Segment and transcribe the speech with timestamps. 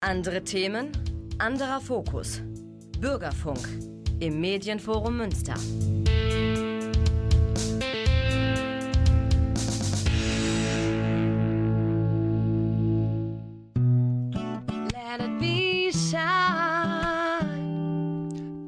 [0.00, 0.92] Andere Themen,
[1.38, 2.40] anderer Fokus.
[3.00, 3.68] Bürgerfunk
[4.20, 5.54] im Medienforum Münster.
[14.92, 15.90] Let it be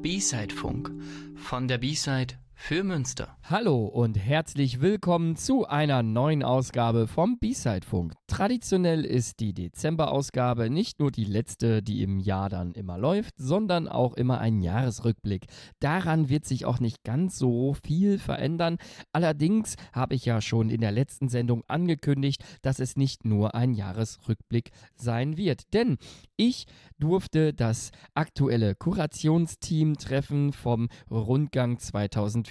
[0.01, 0.91] B-Side Funk
[1.35, 3.35] von der B-Side für Münster.
[3.43, 8.13] Hallo und herzlich willkommen zu einer neuen Ausgabe vom B-Side Funk.
[8.27, 13.87] Traditionell ist die Dezember-Ausgabe nicht nur die letzte, die im Jahr dann immer läuft, sondern
[13.87, 15.47] auch immer ein Jahresrückblick.
[15.79, 18.77] Daran wird sich auch nicht ganz so viel verändern.
[19.11, 23.73] Allerdings habe ich ja schon in der letzten Sendung angekündigt, dass es nicht nur ein
[23.73, 25.73] Jahresrückblick sein wird.
[25.73, 25.97] Denn
[26.37, 26.67] ich
[26.99, 31.79] durfte das aktuelle Kurationsteam treffen vom Rundgang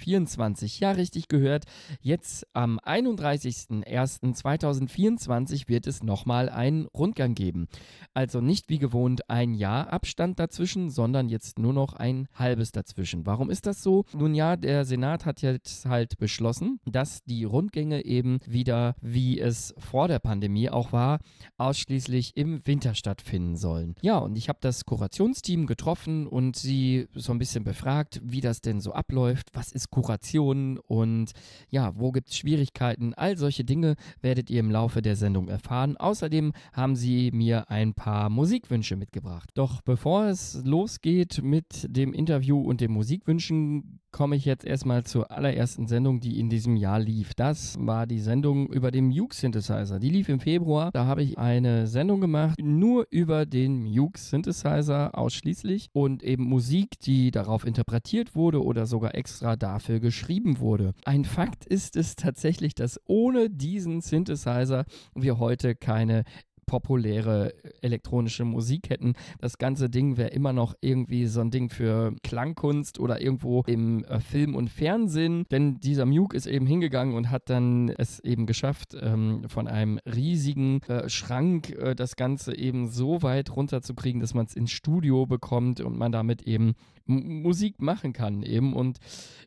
[0.01, 0.79] 2024.
[0.79, 1.65] Ja, richtig gehört.
[2.01, 7.67] Jetzt am 31.01.2024 wird es nochmal einen Rundgang geben.
[8.13, 13.25] Also nicht wie gewohnt ein Jahr Abstand dazwischen, sondern jetzt nur noch ein halbes dazwischen.
[13.25, 14.05] Warum ist das so?
[14.13, 19.73] Nun ja, der Senat hat jetzt halt beschlossen, dass die Rundgänge eben wieder, wie es
[19.77, 21.19] vor der Pandemie auch war,
[21.57, 23.95] ausschließlich im Winter stattfinden sollen.
[24.01, 28.61] Ja, und ich habe das Kurationsteam getroffen und sie so ein bisschen befragt, wie das
[28.61, 31.31] denn so abläuft, was ist Kuration und
[31.69, 33.13] ja, wo gibt es Schwierigkeiten.
[33.13, 35.97] All solche Dinge werdet ihr im Laufe der Sendung erfahren.
[35.97, 39.51] Außerdem haben sie mir ein paar Musikwünsche mitgebracht.
[39.53, 45.31] Doch bevor es losgeht mit dem Interview und den Musikwünschen, komme ich jetzt erstmal zur
[45.31, 47.33] allerersten Sendung, die in diesem Jahr lief.
[47.33, 49.99] Das war die Sendung über den Muke Synthesizer.
[49.99, 50.91] Die lief im Februar.
[50.91, 56.99] Da habe ich eine Sendung gemacht, nur über den Muke Synthesizer ausschließlich und eben Musik,
[56.99, 60.93] die darauf interpretiert wurde oder sogar extra dafür geschrieben wurde.
[61.05, 66.23] Ein Fakt ist es tatsächlich, dass ohne diesen Synthesizer wir heute keine
[66.71, 69.15] populäre elektronische Musik hätten.
[69.41, 74.05] Das ganze Ding wäre immer noch irgendwie so ein Ding für Klangkunst oder irgendwo im
[74.05, 75.43] äh, Film und Fernsehen.
[75.51, 79.99] Denn dieser Muke ist eben hingegangen und hat dann es eben geschafft, ähm, von einem
[80.05, 85.25] riesigen äh, Schrank äh, das Ganze eben so weit runterzukriegen, dass man es ins Studio
[85.25, 88.99] bekommt und man damit eben Musik machen kann eben und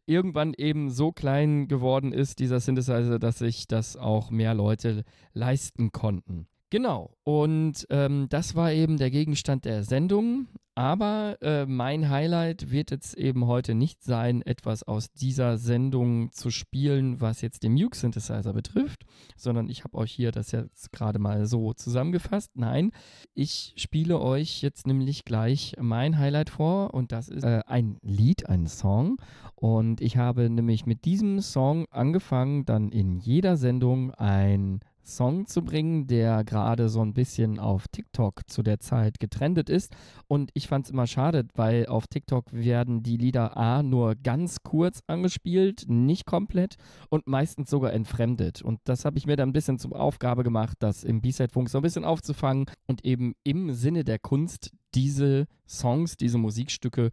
[0.05, 5.91] irgendwann eben so klein geworden ist, dieser Synthesizer, dass sich das auch mehr Leute leisten
[5.91, 6.49] konnten.
[6.75, 7.13] Genau.
[7.23, 10.49] Und ähm, das war eben der Gegenstand der Sendung.
[10.75, 16.51] Aber äh, mein Highlight wird jetzt eben heute nicht sein, etwas aus dieser Sendung zu
[16.51, 19.05] spielen, was jetzt den Muke Synthesizer betrifft,
[19.37, 22.51] sondern ich habe euch hier das jetzt gerade mal so zusammengefasst.
[22.57, 22.91] Nein,
[23.35, 28.49] ich spiele euch jetzt nämlich gleich mein Highlight vor und das ist äh, ein Lied,
[28.49, 29.19] ein Song.
[29.55, 35.63] Und ich habe nämlich mit diesem Song angefangen, dann in jeder Sendung ein Song zu
[35.63, 39.95] bringen, der gerade so ein bisschen auf TikTok zu der Zeit getrendet ist.
[40.27, 44.63] Und ich fand es immer schade, weil auf TikTok werden die Lieder A nur ganz
[44.63, 46.77] kurz angespielt, nicht komplett
[47.11, 48.63] und meistens sogar entfremdet.
[48.63, 51.79] Und das habe ich mir dann ein bisschen zur Aufgabe gemacht, das im B-Side-Funk so
[51.79, 57.11] ein bisschen aufzufangen und eben im Sinne der Kunst diese Songs, diese Musikstücke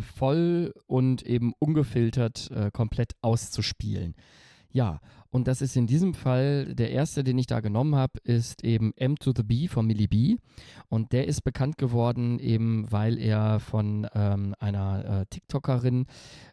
[0.00, 4.14] voll und eben ungefiltert äh, komplett auszuspielen.
[4.70, 5.00] Ja,
[5.30, 8.92] und das ist in diesem Fall der erste, den ich da genommen habe, ist eben
[8.96, 10.36] M to the B von Millie B.
[10.88, 16.06] Und der ist bekannt geworden, eben weil er von ähm, einer äh, TikTokerin,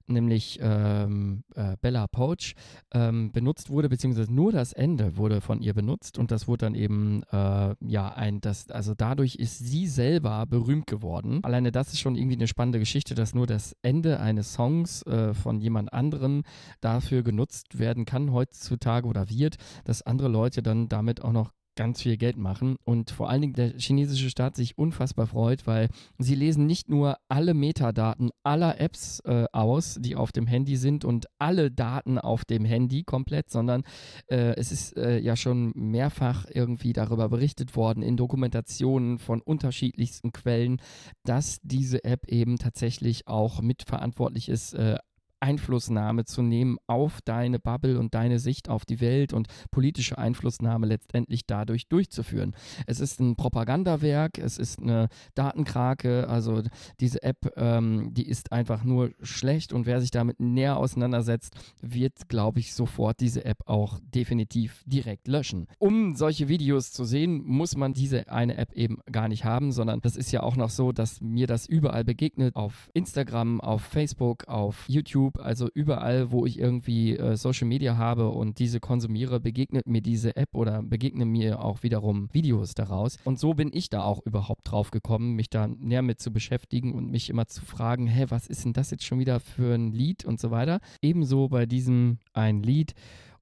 [0.08, 2.56] nämlich ähm, äh, Bella Poach,
[2.94, 6.76] ähm, benutzt wurde, beziehungsweise nur das Ende wurde von ihr benutzt und das wurde dann
[6.76, 11.40] eben, äh, ja, ein, das, also dadurch ist sie selber berühmt geworden.
[11.44, 15.34] Alleine das ist schon irgendwie eine spannende Geschichte, dass nur das Ende eines Songs äh,
[15.34, 16.44] von jemand anderem
[16.82, 18.32] dafür genutzt werden kann kann
[18.64, 22.76] heutzutage oder wird, dass andere Leute dann damit auch noch ganz viel Geld machen.
[22.84, 27.18] Und vor allen Dingen der chinesische Staat sich unfassbar freut, weil sie lesen nicht nur
[27.30, 32.46] alle Metadaten aller Apps äh, aus, die auf dem Handy sind und alle Daten auf
[32.46, 33.82] dem Handy komplett, sondern
[34.28, 40.32] äh, es ist äh, ja schon mehrfach irgendwie darüber berichtet worden in Dokumentationen von unterschiedlichsten
[40.32, 40.80] Quellen,
[41.24, 45.00] dass diese App eben tatsächlich auch mitverantwortlich ist, äh,
[45.44, 50.88] Einflussnahme zu nehmen auf deine Bubble und deine Sicht auf die Welt und politische Einflussnahme
[50.88, 52.56] letztendlich dadurch durchzuführen.
[52.88, 56.62] Es ist ein Propagandawerk, es ist eine Datenkrake, also
[57.02, 62.30] diese App, ähm, die ist einfach nur schlecht und wer sich damit näher auseinandersetzt, wird,
[62.30, 65.68] glaube ich, sofort diese App auch definitiv direkt löschen.
[65.78, 70.00] Um solche Videos zu sehen, muss man diese eine App eben gar nicht haben, sondern
[70.00, 74.48] das ist ja auch noch so, dass mir das überall begegnet, auf Instagram, auf Facebook,
[74.48, 79.40] auf YouTube, YouTube, also überall, wo ich irgendwie äh, Social Media habe und diese konsumiere,
[79.40, 83.18] begegnet mir diese App oder begegnen mir auch wiederum Videos daraus.
[83.24, 86.94] Und so bin ich da auch überhaupt drauf gekommen, mich da näher mit zu beschäftigen
[86.94, 89.92] und mich immer zu fragen, hä, was ist denn das jetzt schon wieder für ein
[89.92, 90.80] Lied und so weiter.
[91.02, 92.94] Ebenso bei diesem ein Lied.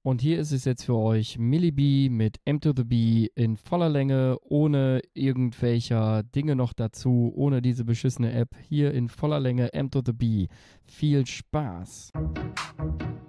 [0.04, 3.56] Und hier ist es jetzt für euch Millie B mit M to the B in
[3.56, 8.48] voller Länge, ohne irgendwelcher Dinge noch dazu, ohne diese beschissene App.
[8.68, 10.48] Hier in voller Länge M to the B.
[10.86, 12.10] Viel Spaß!
[12.18, 13.21] If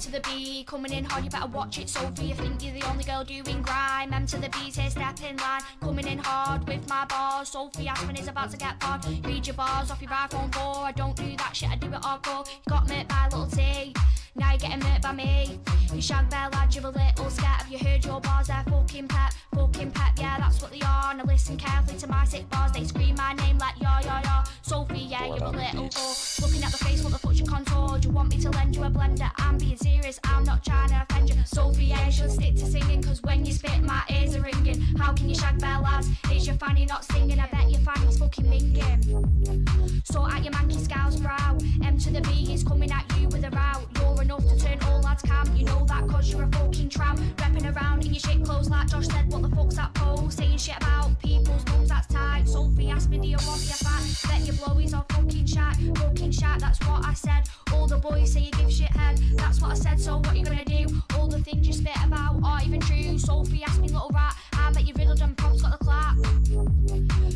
[0.00, 0.64] to the B.
[0.66, 2.26] Coming in hard, you better watch it, Sophie.
[2.26, 4.12] You think you're the only girl doing grime.
[4.14, 5.60] M to the B's here, step in line.
[5.80, 7.50] Coming in hard with my bars.
[7.50, 9.04] Sophie Aspen is about to get barred.
[9.26, 10.62] Read your bars off your iPhone 4.
[10.84, 12.48] I don't do that shit, I do it hardcore.
[12.48, 13.94] You got met by a little T.
[14.36, 15.58] Now you're getting hurt by me.
[15.92, 17.62] You shag bear lad, you're a little scat.
[17.62, 18.46] Have you heard your bars?
[18.46, 20.12] They're fucking pep, fucking pep.
[20.16, 21.14] Yeah, that's what they are.
[21.14, 22.72] Now listen carefully to my sick bars.
[22.72, 24.42] They scream my name like yo yo yo.
[24.62, 26.42] Sophie, yeah, you're a little whore.
[26.42, 29.30] Looking at the face, what the Do you want me to lend you a blender?
[29.36, 31.36] I'm being serious, I'm not trying to offend you.
[31.44, 33.02] Sophie, yeah, you should stick to singing.
[33.02, 34.80] Cause when you spit, my ears are ringing.
[34.98, 36.08] How can you shag lads?
[36.32, 37.40] Is your fanny not singing?
[37.40, 40.04] I bet your fanny's fucking minging.
[40.04, 41.58] So at your manky scowl's brow.
[41.82, 43.86] M to the B is coming at you with a row.
[43.96, 45.50] You're enough to turn all lads camp.
[45.54, 47.20] You know that cause you're a fucking tramp.
[47.36, 49.30] Repping around in your shit clothes like Josh said.
[49.32, 50.34] What the fuck's that pose?
[50.34, 52.48] Saying shit about people's mums, that's tight.
[52.48, 54.02] Sophie asked me, do you want your fat?
[54.28, 55.76] Bet your blowies are fucking shat.
[55.96, 57.29] Fucking shat, that's what I said.
[57.72, 59.18] All the boys say you give shit head.
[59.34, 60.86] That's what I said, so what you gonna do?
[61.16, 63.18] All the things you spit about aren't even true.
[63.18, 64.34] Sophie asked me, little rat.
[64.52, 66.16] I bet you riddled and props got the clap.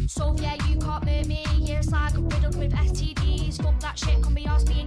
[0.09, 1.45] So yeah, you can't murder me.
[1.69, 3.63] A slag riddled with STDs.
[3.63, 4.84] Fuck that shit, come be yours, me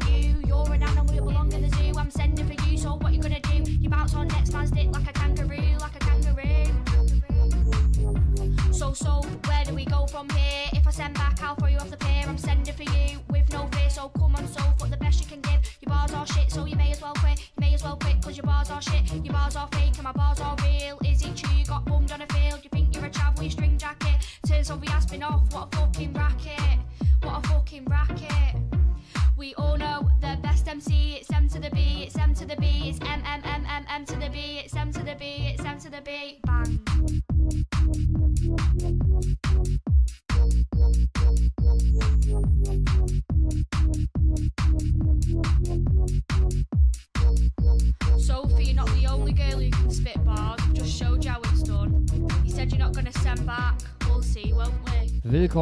[25.19, 26.17] popping off, what a fucking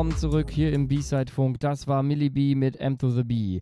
[0.05, 1.59] Willkommen zurück hier im B-Side-Funk.
[1.59, 3.61] Das war Millie B mit M to the B.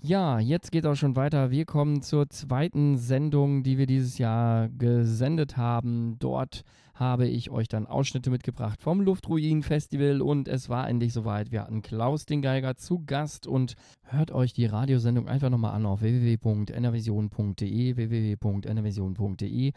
[0.00, 1.50] Ja, jetzt geht auch schon weiter.
[1.50, 6.16] Wir kommen zur zweiten Sendung, die wir dieses Jahr gesendet haben.
[6.20, 6.62] Dort
[6.94, 11.50] habe ich euch dann Ausschnitte mitgebracht vom Luftruinen-Festival und es war endlich soweit.
[11.50, 15.86] Wir hatten Klaus den Geiger zu Gast und hört euch die Radiosendung einfach nochmal an
[15.86, 19.72] auf www.enervision.de, www.enervision.de.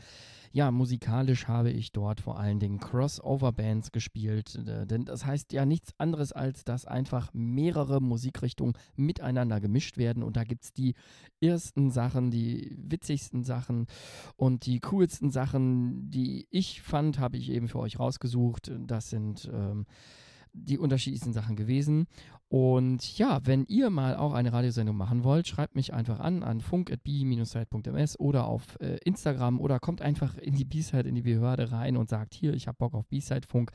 [0.56, 5.94] Ja, musikalisch habe ich dort vor allen Dingen Crossover-Bands gespielt, denn das heißt ja nichts
[5.98, 10.94] anderes, als dass einfach mehrere Musikrichtungen miteinander gemischt werden und da gibt es die
[11.42, 13.88] ersten Sachen, die witzigsten Sachen
[14.36, 18.72] und die coolsten Sachen, die ich fand, habe ich eben für euch rausgesucht.
[18.78, 19.88] Das sind ähm,
[20.54, 22.08] die unterschiedlichsten Sachen gewesen.
[22.54, 26.62] Und ja, wenn ihr mal auch eine Radiosendung machen wollt, schreibt mich einfach an an
[26.62, 31.98] funk.b-site.ms oder auf äh, Instagram oder kommt einfach in die B-Side, in die Behörde rein
[31.98, 33.72] und sagt, hier, ich habe Bock auf B-Side-Funk.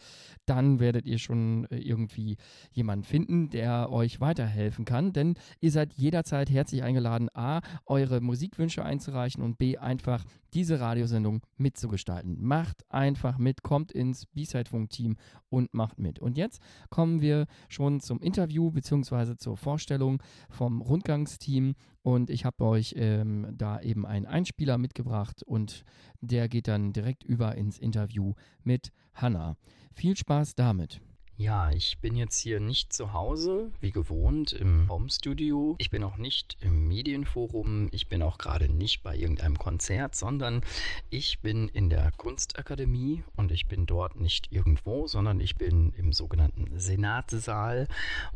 [0.47, 2.37] Dann werdet ihr schon äh, irgendwie
[2.71, 5.12] jemanden finden, der euch weiterhelfen kann.
[5.12, 10.25] Denn ihr seid jederzeit herzlich eingeladen, A, eure Musikwünsche einzureichen und B, einfach
[10.55, 12.41] diese Radiosendung mitzugestalten.
[12.41, 15.17] Macht einfach mit, kommt ins B-Side-Funk-Team
[15.49, 16.21] und macht mit.
[16.21, 19.37] Und jetzt kommen wir schon zum Interview bzw.
[19.37, 21.75] zur Vorstellung vom Rundgangsteam.
[22.03, 25.85] Und ich habe euch ähm, da eben einen Einspieler mitgebracht und
[26.21, 29.57] der geht dann direkt über ins Interview mit Hanna.
[29.93, 31.01] Viel Spaß damit.
[31.40, 35.76] Ja, ich bin jetzt hier nicht zu Hause, wie gewohnt, im Homestudio.
[35.78, 37.88] Ich bin auch nicht im Medienforum.
[37.92, 40.62] Ich bin auch gerade nicht bei irgendeinem Konzert, sondern
[41.11, 46.12] ich bin in der Kunstakademie und ich bin dort nicht irgendwo, sondern ich bin im
[46.12, 47.87] sogenannten Senatssaal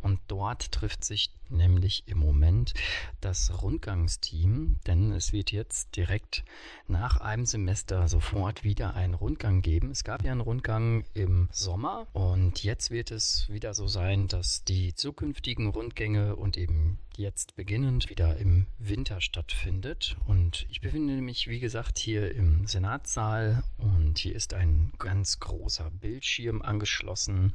[0.01, 2.73] und dort trifft sich nämlich im Moment
[3.21, 6.43] das Rundgangsteam, denn es wird jetzt direkt
[6.87, 9.91] nach einem Semester sofort wieder einen Rundgang geben.
[9.91, 14.63] Es gab ja einen Rundgang im Sommer und jetzt wird es wieder so sein, dass
[14.63, 20.17] die zukünftigen Rundgänge und eben jetzt beginnend wieder im Winter stattfindet.
[20.25, 25.91] Und ich befinde mich, wie gesagt, hier im Senatssaal und hier ist ein ganz großer
[25.91, 27.53] Bildschirm angeschlossen.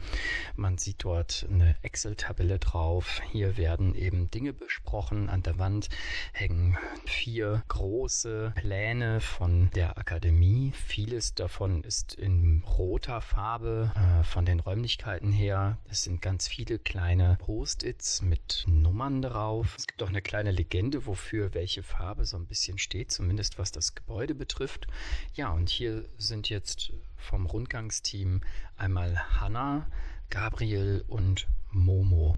[0.56, 3.20] Man sieht dort eine Excel-Tabelle drauf.
[3.32, 5.28] Hier werden eben Dinge besprochen.
[5.28, 5.88] An der Wand
[6.32, 10.72] hängen vier große Pläne von der Akademie.
[10.74, 15.78] Vieles davon ist in roter Farbe äh, von den Räumlichkeiten her.
[15.88, 19.74] Es sind ganz viele kleine Post-its mit Nummern drauf.
[19.78, 23.72] Es gibt auch eine kleine Legende, wofür welche Farbe so ein bisschen steht, zumindest was
[23.72, 24.86] das Gebäude betrifft.
[25.34, 28.40] Ja, und hier sind jetzt vom Rundgangsteam
[28.76, 29.86] einmal Hanna,
[30.30, 32.36] Gabriel und Momo.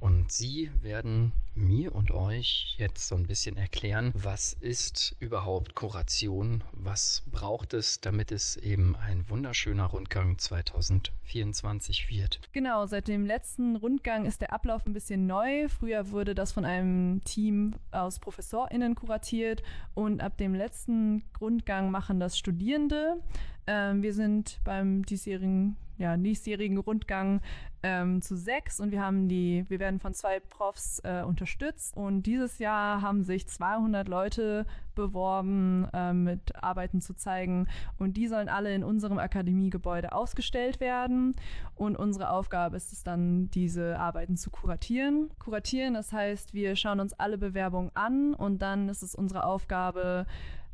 [0.00, 6.64] Und sie werden mir und euch jetzt so ein bisschen erklären, was ist überhaupt Kuration,
[6.72, 12.40] was braucht es, damit es eben ein wunderschöner Rundgang 2024 wird.
[12.52, 15.68] Genau, seit dem letzten Rundgang ist der Ablauf ein bisschen neu.
[15.68, 19.62] Früher wurde das von einem Team aus ProfessorInnen kuratiert
[19.94, 23.22] und ab dem letzten Rundgang machen das Studierende.
[23.66, 27.40] Ähm, wir sind beim diesjährigen ja, diesjährigen Rundgang
[27.82, 31.47] ähm, zu sechs und wir haben die, wir werden von zwei Profs äh, unterstützt
[31.94, 37.68] und dieses Jahr haben sich 200 Leute beworben, äh, mit Arbeiten zu zeigen.
[37.98, 41.36] Und die sollen alle in unserem Akademiegebäude ausgestellt werden.
[41.76, 45.30] Und unsere Aufgabe ist es dann, diese Arbeiten zu kuratieren.
[45.38, 48.34] Kuratieren, das heißt, wir schauen uns alle Bewerbungen an.
[48.34, 50.26] Und dann ist es unsere Aufgabe,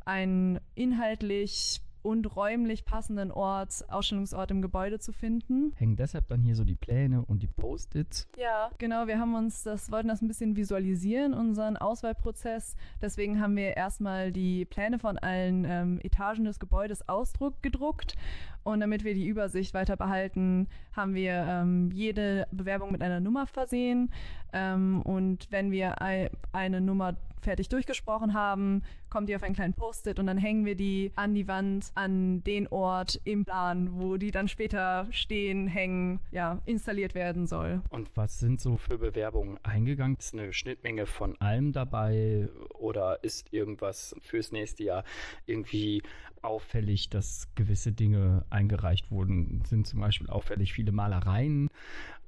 [0.05, 5.73] ein inhaltlich und räumlich passenden Ort, Ausstellungsort im Gebäude zu finden.
[5.75, 8.27] Hängen deshalb dann hier so die Pläne und die Post-its?
[8.37, 9.07] Ja, genau.
[9.07, 12.75] Wir haben uns das, wollten das ein bisschen visualisieren, unseren Auswahlprozess.
[13.01, 18.15] Deswegen haben wir erstmal die Pläne von allen ähm, Etagen des Gebäudes Ausdruck gedruckt.
[18.63, 23.47] Und damit wir die Übersicht weiter behalten, haben wir ähm, jede Bewerbung mit einer Nummer
[23.47, 24.11] versehen.
[24.53, 30.19] Ähm, und wenn wir eine Nummer fertig durchgesprochen haben, kommt die auf einen kleinen Post-it
[30.19, 34.31] und dann hängen wir die an die Wand, an den Ort im Plan, wo die
[34.31, 37.81] dann später stehen, hängen, ja, installiert werden soll.
[37.89, 40.17] Und was sind so für Bewerbungen eingegangen?
[40.19, 45.03] Ist eine Schnittmenge von allem dabei oder ist irgendwas fürs nächste Jahr
[45.45, 46.01] irgendwie
[46.41, 49.63] auffällig, dass gewisse Dinge eingereicht wurden?
[49.65, 51.69] Sind zum Beispiel auffällig viele Malereien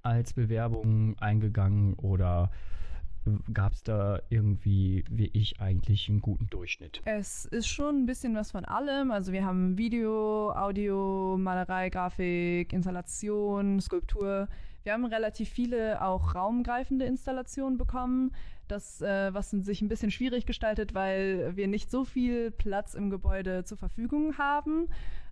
[0.04, 2.52] als Bewerbungen eingegangen oder
[3.54, 7.02] gab es da irgendwie, wie ich eigentlich, einen guten Durchschnitt?
[7.06, 9.12] Es ist schon ein bisschen was von allem.
[9.12, 14.48] Also wir haben Video, Audio, Malerei, Grafik, Installation, Skulptur.
[14.84, 18.32] Wir haben relativ viele auch raumgreifende Installationen bekommen.
[18.68, 23.10] Das, äh, was sich ein bisschen schwierig gestaltet, weil wir nicht so viel Platz im
[23.10, 24.88] Gebäude zur Verfügung haben,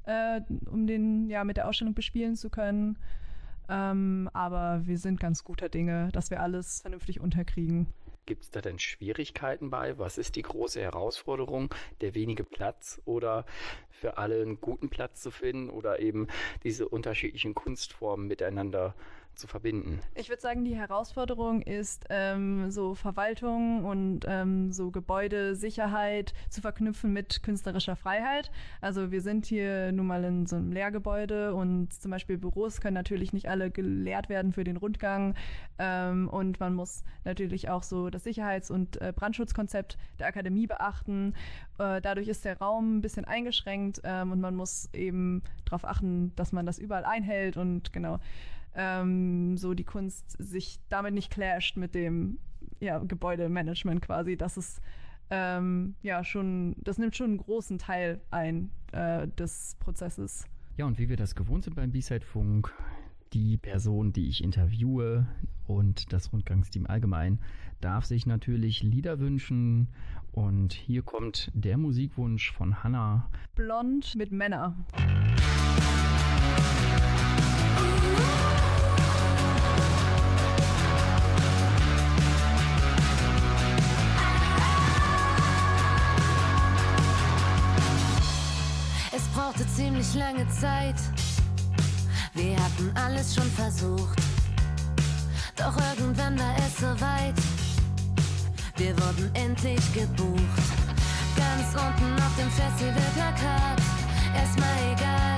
[0.06, 2.98] äh, um den ja mit der Ausstellung bespielen zu können.
[3.70, 7.88] Ähm, aber wir sind ganz guter Dinge, dass wir alles vernünftig unterkriegen.
[8.26, 10.00] Gibt es da denn Schwierigkeiten bei?
[10.00, 11.74] Was ist die große Herausforderung?
[12.02, 13.46] Der wenige Platz oder
[13.92, 16.28] für alle einen guten Platz zu finden oder eben
[16.64, 18.96] diese unterschiedlichen Kunstformen miteinander
[19.36, 20.00] zu verbinden?
[20.16, 27.14] Ich würde sagen, die Herausforderung ist, ähm, so Verwaltung und ähm, so Gebäudesicherheit zu verknüpfen
[27.14, 28.52] mit künstlerischer Freiheit.
[28.82, 32.96] Also wir sind hier nun mal in so einem Lehrgebäude und zum Beispiel Büros können
[32.96, 35.36] natürlich nicht alle gelehrt werden für den Rundgang.
[35.78, 41.34] Ähm, und man muss natürlich auch so das Sicherheits- und äh, Brandschutzkonzept der Akademie beachten.
[41.78, 46.34] Äh, dadurch ist der Raum ein bisschen eingeschränkt ähm, und man muss eben darauf achten,
[46.36, 48.20] dass man das überall einhält und genau
[48.76, 52.40] ähm, so die Kunst sich damit nicht clasht mit dem
[52.80, 54.38] ja, Gebäudemanagement quasi.
[54.38, 54.82] Das ist
[55.30, 60.46] ähm, ja schon, das nimmt schon einen großen Teil ein äh, des Prozesses.
[60.78, 62.74] Ja, und wie wir das gewohnt sind beim B-Side-Funk,
[63.34, 65.26] die Person, die ich interviewe
[65.68, 67.40] und das Rundgangsteam allgemein,
[67.82, 69.88] darf sich natürlich Lieder wünschen.
[70.32, 73.30] Und hier kommt der Musikwunsch von Hannah.
[73.56, 74.76] Blond mit Männer.
[89.36, 90.96] brauchte ziemlich lange Zeit.
[92.34, 94.18] Wir hatten alles schon versucht,
[95.58, 97.36] doch irgendwann war es soweit.
[98.78, 100.66] Wir wurden endlich gebucht,
[101.36, 103.82] ganz unten auf dem Festivalplakat.
[104.36, 105.38] Erstmal egal,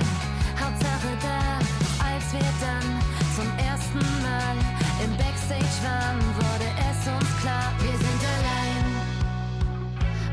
[0.60, 1.58] Hauptsache da.
[2.04, 3.00] Als wir dann
[3.34, 4.56] zum ersten Mal
[5.04, 8.86] im Backstage waren, wurde es uns klar, wir sind allein.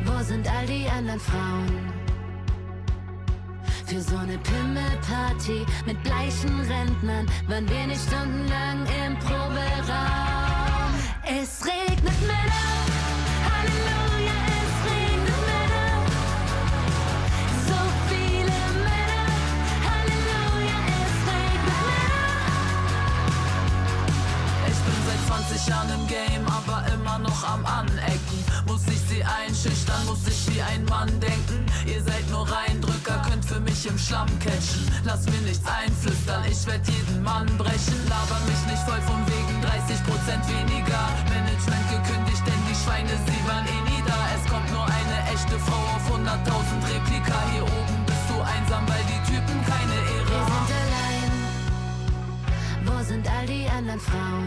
[0.05, 1.95] Wo sind all die anderen Frauen?
[3.88, 10.92] Für so eine Pimmelparty mit bleichen Rentnern waren wir nicht stundenlang im Proberaum.
[11.24, 12.65] Es regnet Männer,
[13.46, 16.01] Halleluja, es regnet Männer.
[17.68, 19.30] So viele Männer,
[19.88, 22.34] Halleluja, es regnet Männer.
[24.68, 27.85] Ich bin seit 20 Jahren im Game, aber immer noch am Anecken.
[34.05, 34.85] Schlamm catchen.
[35.03, 37.97] Lass mir nichts einflüstern, ich werd jeden Mann brechen.
[38.07, 41.09] Laber mich nicht voll von wegen 30% weniger.
[41.33, 44.13] Management gekündigt, denn die Schweine, sie waren eh nie da.
[44.38, 47.33] Es kommt nur eine echte Frau auf 100.000 Replika.
[47.51, 50.69] Hier oben bist du einsam, weil die Typen keine Ehre Wir haben.
[50.69, 51.31] sind allein.
[52.85, 54.45] Wo sind all die anderen Frauen?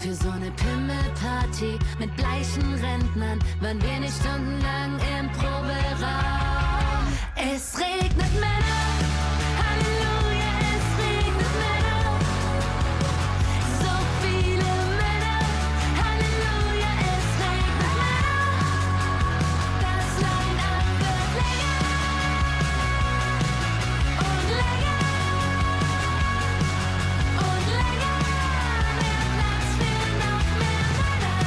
[0.00, 6.57] Für so eine Pimmelparty mit bleichen Rentnern waren wir nicht stundenlang im Proberaum.
[7.40, 8.82] Es regnet Männer.
[9.62, 12.02] Halleluja, es regnet Männer.
[13.78, 15.40] So viele Männer.
[16.02, 18.42] Halleluja, es regnet Männer.
[19.84, 20.98] Das Line-Up
[21.38, 21.86] länger
[24.26, 25.02] und länger
[27.46, 28.18] und länger.
[28.98, 31.38] Mehr Platz für noch mehr Männer.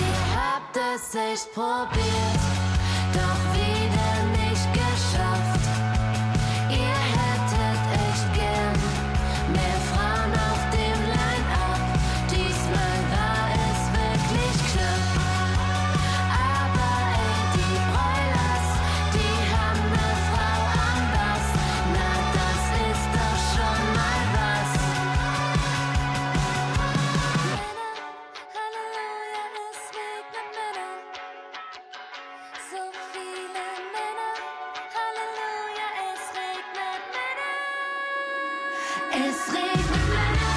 [0.00, 2.42] Ihr habt es echt probiert,
[3.12, 3.71] doch wieder
[39.10, 40.51] Es regnet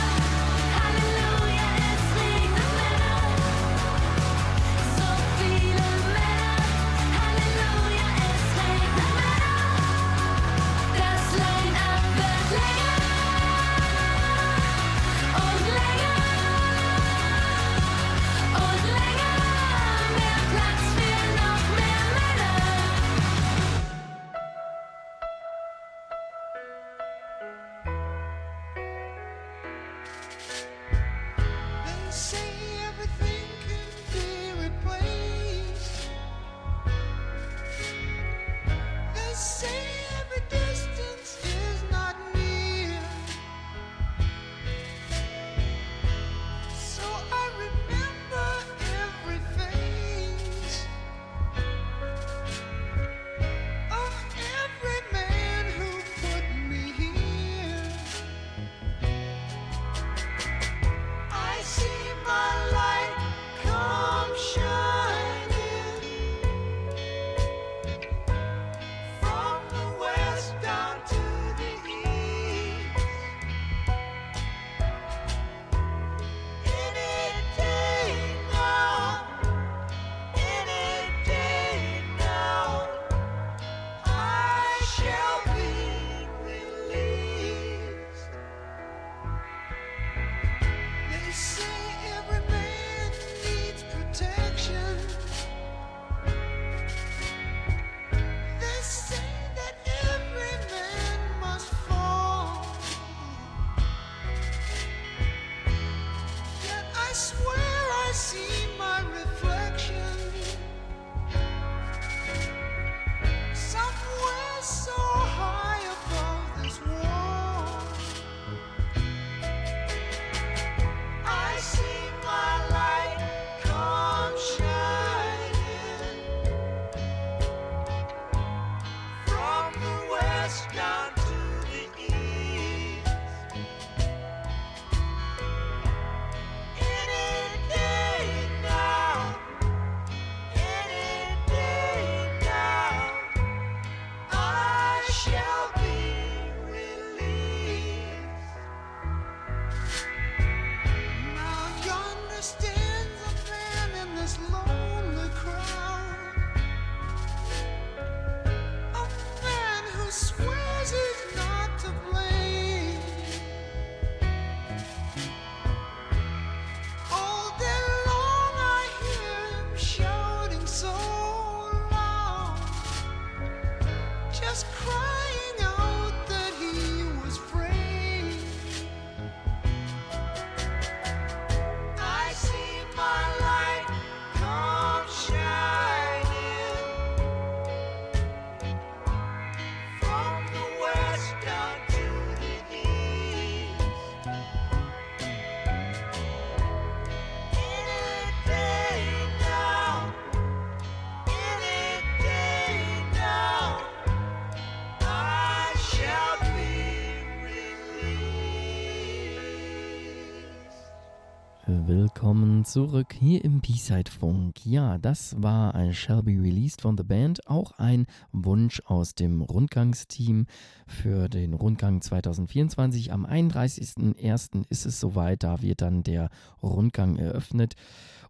[211.87, 214.65] Willkommen zurück hier im B-Side-Funk.
[214.65, 219.43] Ja, das war ein Shall Be Released von The Band, auch ein Wunsch aus dem
[219.43, 220.48] Rundgangsteam
[220.87, 223.13] für den Rundgang 2024.
[223.13, 224.65] Am 31.01.
[224.69, 226.31] ist es soweit, da wird dann der
[226.63, 227.75] Rundgang eröffnet.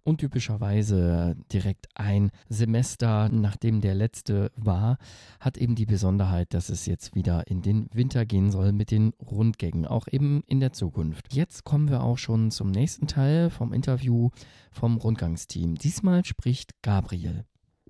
[0.07, 4.99] Und typischerweise direkt ein Semester, nachdem der letzte war,
[5.39, 9.13] hat eben die Besonderheit, dass es jetzt wieder in den Winter gehen soll mit den
[9.19, 11.33] Rundgängen, auch eben in der Zukunft.
[11.33, 14.29] Jetzt kommen wir auch schon zum nächsten Teil vom Interview
[14.71, 15.73] vom Rundgangsteam.
[15.73, 17.43] Diesmal spricht Gabriel.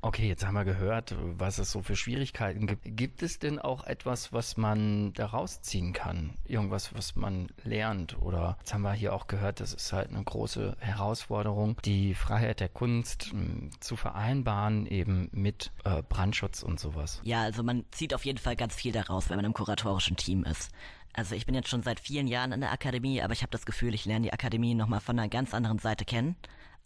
[0.06, 2.84] Okay, jetzt haben wir gehört, was es so für Schwierigkeiten gibt.
[2.86, 6.36] Gibt es denn auch etwas, was man daraus ziehen kann?
[6.46, 8.22] Irgendwas, was man lernt?
[8.22, 12.60] Oder jetzt haben wir hier auch gehört, das ist halt eine große Herausforderung, die Freiheit
[12.60, 17.20] der Kunst mh, zu vereinbaren, eben mit äh, Brandschutz und sowas.
[17.24, 20.44] Ja, also man zieht auf jeden Fall ganz viel daraus, wenn man im kuratorischen Team
[20.44, 20.70] ist.
[21.14, 23.66] Also ich bin jetzt schon seit vielen Jahren in der Akademie, aber ich habe das
[23.66, 26.36] Gefühl, ich lerne die Akademie nochmal von einer ganz anderen Seite kennen.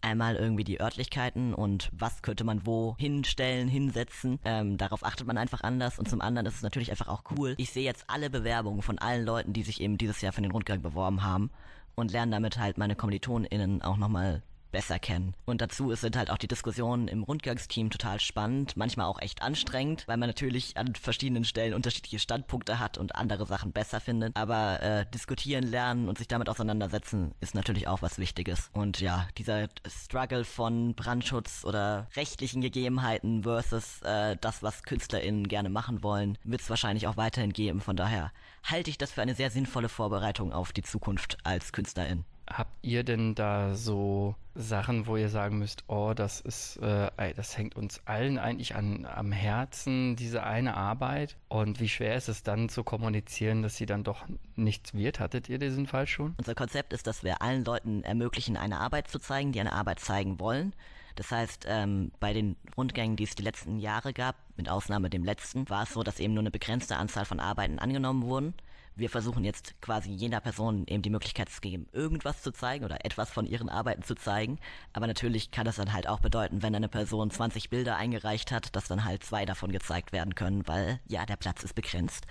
[0.02, 4.38] Einmal irgendwie die Örtlichkeiten und was könnte man wo hinstellen, hinsetzen.
[4.44, 5.98] Ähm, darauf achtet man einfach anders.
[5.98, 7.54] Und zum anderen ist es natürlich einfach auch cool.
[7.58, 10.52] Ich sehe jetzt alle Bewerbungen von allen Leuten, die sich eben dieses Jahr für den
[10.52, 11.50] Rundgang beworben haben
[11.94, 15.34] und lerne damit halt meine KommilitonInnen auch nochmal besser kennen.
[15.44, 20.04] Und dazu sind halt auch die Diskussionen im Rundgangsteam total spannend, manchmal auch echt anstrengend,
[20.06, 24.36] weil man natürlich an verschiedenen Stellen unterschiedliche Standpunkte hat und andere Sachen besser findet.
[24.36, 28.70] Aber äh, diskutieren, lernen und sich damit auseinandersetzen ist natürlich auch was Wichtiges.
[28.72, 35.70] Und ja, dieser Struggle von Brandschutz oder rechtlichen Gegebenheiten versus äh, das, was KünstlerInnen gerne
[35.70, 37.80] machen wollen, wird es wahrscheinlich auch weiterhin geben.
[37.80, 38.32] Von daher
[38.64, 42.24] halte ich das für eine sehr sinnvolle Vorbereitung auf die Zukunft als KünstlerIn.
[42.52, 47.56] Habt ihr denn da so Sachen, wo ihr sagen müsst, oh, das ist, äh, das
[47.56, 51.36] hängt uns allen eigentlich an, am Herzen, diese eine Arbeit?
[51.48, 55.20] Und wie schwer ist es dann zu kommunizieren, dass sie dann doch nichts wird?
[55.20, 56.34] Hattet ihr diesen Fall schon?
[56.38, 60.00] Unser Konzept ist, dass wir allen Leuten ermöglichen, eine Arbeit zu zeigen, die eine Arbeit
[60.00, 60.74] zeigen wollen.
[61.16, 65.24] Das heißt, ähm, bei den Rundgängen, die es die letzten Jahre gab, mit Ausnahme dem
[65.24, 68.54] letzten, war es so, dass eben nur eine begrenzte Anzahl von Arbeiten angenommen wurden.
[68.96, 73.04] Wir versuchen jetzt quasi jeder Person eben die Möglichkeit zu geben, irgendwas zu zeigen oder
[73.04, 74.58] etwas von ihren Arbeiten zu zeigen.
[74.92, 78.74] Aber natürlich kann das dann halt auch bedeuten, wenn eine Person 20 Bilder eingereicht hat,
[78.76, 82.26] dass dann halt zwei davon gezeigt werden können, weil ja, der Platz ist begrenzt.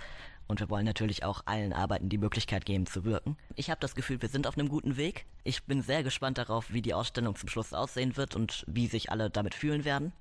[0.50, 3.36] Und wir wollen natürlich auch allen Arbeiten die Möglichkeit geben zu wirken.
[3.54, 5.26] Ich habe das Gefühl, wir sind auf einem guten Weg.
[5.44, 9.12] Ich bin sehr gespannt darauf, wie die Ausstellung zum Schluss aussehen wird und wie sich
[9.12, 10.12] alle damit fühlen werden.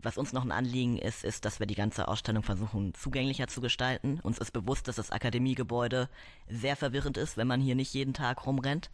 [0.00, 3.60] Was uns noch ein Anliegen ist, ist, dass wir die ganze Ausstellung versuchen zugänglicher zu
[3.60, 4.20] gestalten.
[4.22, 6.08] Uns ist bewusst, dass das Akademiegebäude
[6.48, 8.90] sehr verwirrend ist, wenn man hier nicht jeden Tag rumrennt.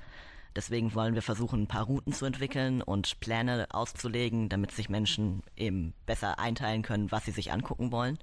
[0.56, 5.42] Deswegen wollen wir versuchen, ein paar Routen zu entwickeln und Pläne auszulegen, damit sich Menschen
[5.56, 8.18] eben besser einteilen können, was sie sich angucken wollen.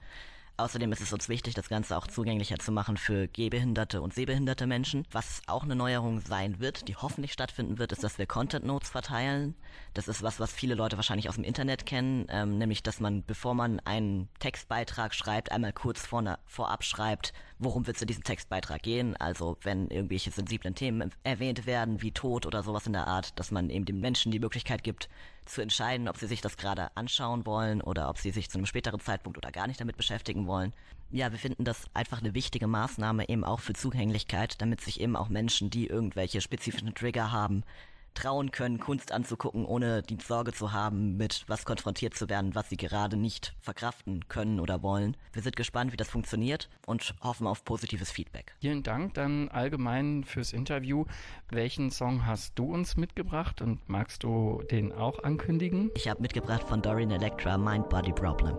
[0.61, 4.67] Außerdem ist es uns wichtig, das Ganze auch zugänglicher zu machen für gehbehinderte und sehbehinderte
[4.67, 5.07] Menschen.
[5.11, 8.91] Was auch eine Neuerung sein wird, die hoffentlich stattfinden wird, ist, dass wir Content Notes
[8.91, 9.55] verteilen.
[9.95, 13.23] Das ist was, was viele Leute wahrscheinlich aus dem Internet kennen, ähm, nämlich, dass man,
[13.25, 18.23] bevor man einen Textbeitrag schreibt, einmal kurz vorne, vorab schreibt, worum wird es in diesem
[18.23, 19.17] Textbeitrag gehen.
[19.17, 23.49] Also, wenn irgendwelche sensiblen Themen erwähnt werden, wie Tod oder sowas in der Art, dass
[23.49, 25.09] man eben den Menschen die Möglichkeit gibt,
[25.45, 28.65] zu entscheiden, ob sie sich das gerade anschauen wollen oder ob sie sich zu einem
[28.65, 30.73] späteren Zeitpunkt oder gar nicht damit beschäftigen wollen.
[31.09, 35.15] Ja, wir finden das einfach eine wichtige Maßnahme eben auch für Zugänglichkeit, damit sich eben
[35.15, 37.63] auch Menschen, die irgendwelche spezifischen Trigger haben,
[38.13, 42.69] trauen können, Kunst anzugucken, ohne die Sorge zu haben, mit was konfrontiert zu werden, was
[42.69, 45.17] sie gerade nicht verkraften können oder wollen.
[45.33, 48.55] Wir sind gespannt, wie das funktioniert und hoffen auf positives Feedback.
[48.59, 51.05] Vielen Dank dann allgemein fürs Interview.
[51.49, 55.91] Welchen Song hast du uns mitgebracht und magst du den auch ankündigen?
[55.95, 58.57] Ich habe mitgebracht von Dorian Electra Mind Body Problem.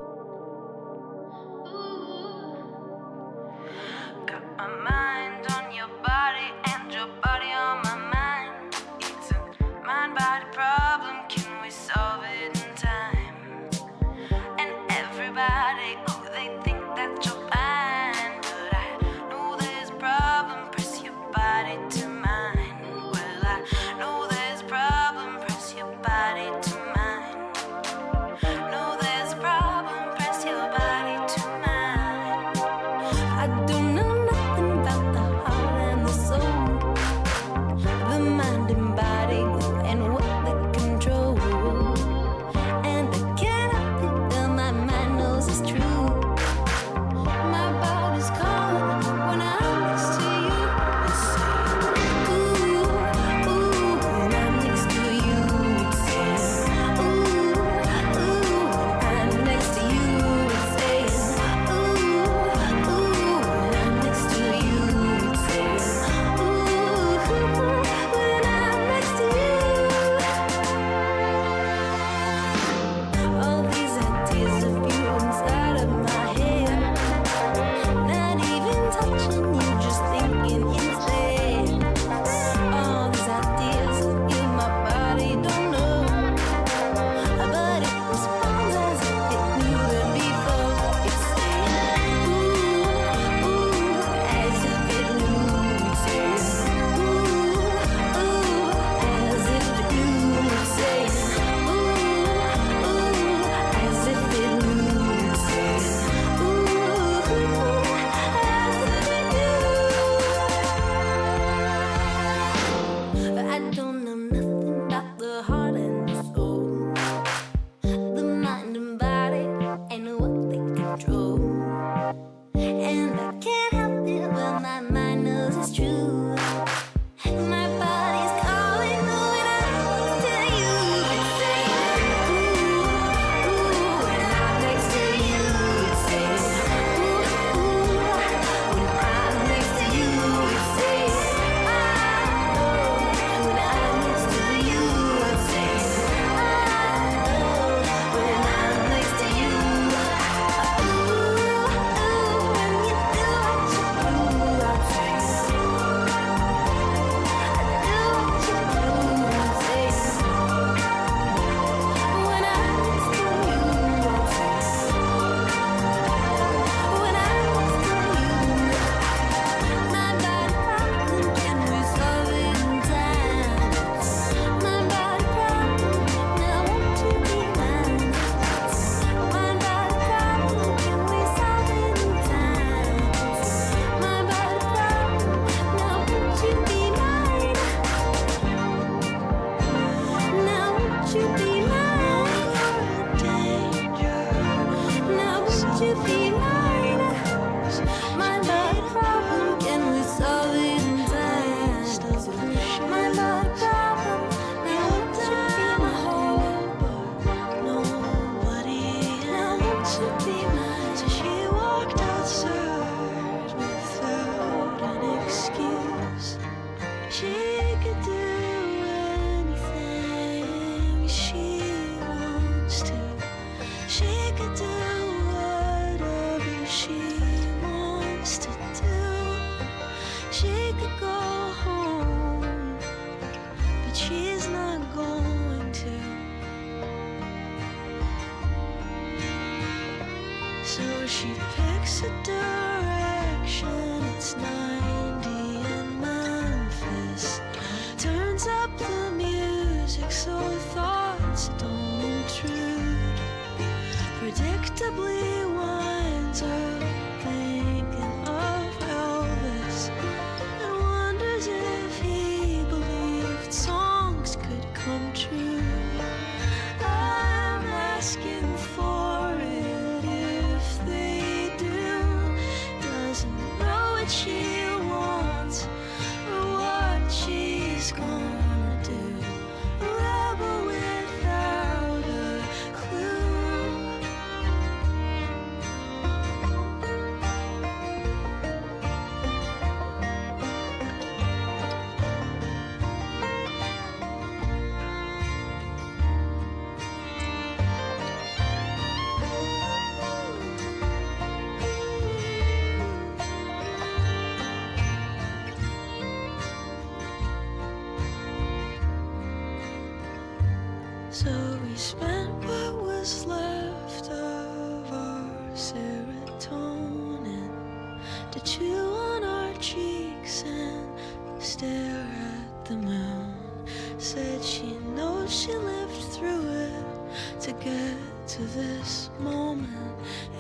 [328.33, 329.69] to this moment.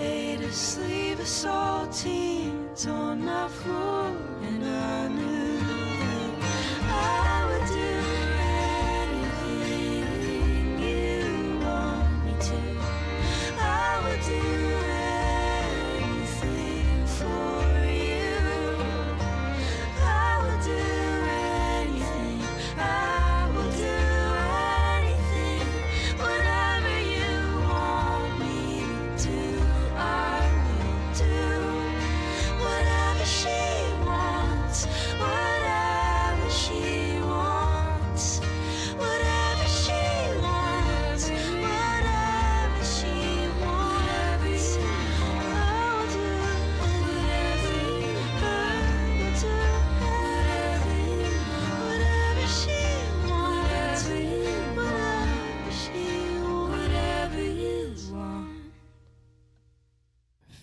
[0.01, 1.87] Ate us, leave us all
[2.87, 3.92] on my floor.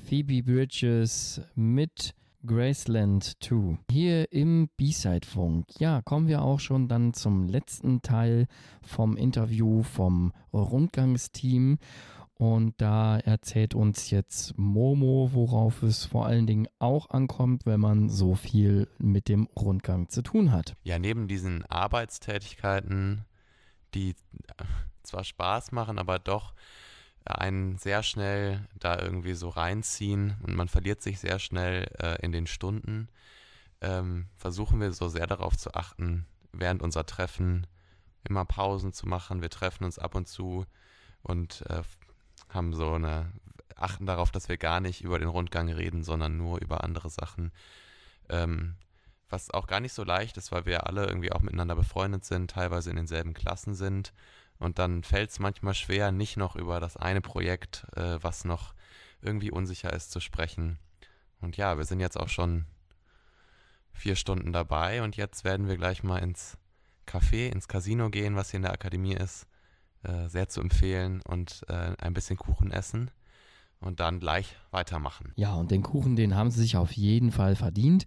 [0.09, 3.77] Phoebe Bridges mit Graceland 2.
[3.91, 5.67] Hier im B-Side-Funk.
[5.77, 8.47] Ja, kommen wir auch schon dann zum letzten Teil
[8.81, 11.77] vom Interview vom Rundgangsteam.
[12.33, 18.09] Und da erzählt uns jetzt Momo, worauf es vor allen Dingen auch ankommt, wenn man
[18.09, 20.75] so viel mit dem Rundgang zu tun hat.
[20.81, 23.25] Ja, neben diesen Arbeitstätigkeiten,
[23.93, 24.15] die
[25.03, 26.55] zwar Spaß machen, aber doch
[27.35, 32.31] einen sehr schnell da irgendwie so reinziehen und man verliert sich sehr schnell äh, in
[32.31, 33.07] den Stunden,
[33.81, 37.67] ähm, versuchen wir so sehr darauf zu achten, während unserer Treffen
[38.23, 39.41] immer Pausen zu machen.
[39.41, 40.65] Wir treffen uns ab und zu
[41.21, 41.83] und äh,
[42.49, 43.31] haben so eine,
[43.75, 47.51] achten darauf, dass wir gar nicht über den Rundgang reden, sondern nur über andere Sachen.
[48.29, 48.75] Ähm,
[49.29, 52.51] was auch gar nicht so leicht ist, weil wir alle irgendwie auch miteinander befreundet sind,
[52.51, 54.13] teilweise in denselben Klassen sind.
[54.59, 58.73] Und dann fällt es manchmal schwer, nicht noch über das eine Projekt, äh, was noch
[59.21, 60.77] irgendwie unsicher ist, zu sprechen.
[61.41, 62.65] Und ja, wir sind jetzt auch schon
[63.93, 66.57] vier Stunden dabei und jetzt werden wir gleich mal ins
[67.07, 69.47] Café, ins Casino gehen, was hier in der Akademie ist.
[70.03, 73.11] Äh, sehr zu empfehlen und äh, ein bisschen Kuchen essen
[73.81, 75.33] und dann gleich weitermachen.
[75.35, 78.05] Ja, und den Kuchen, den haben sie sich auf jeden Fall verdient.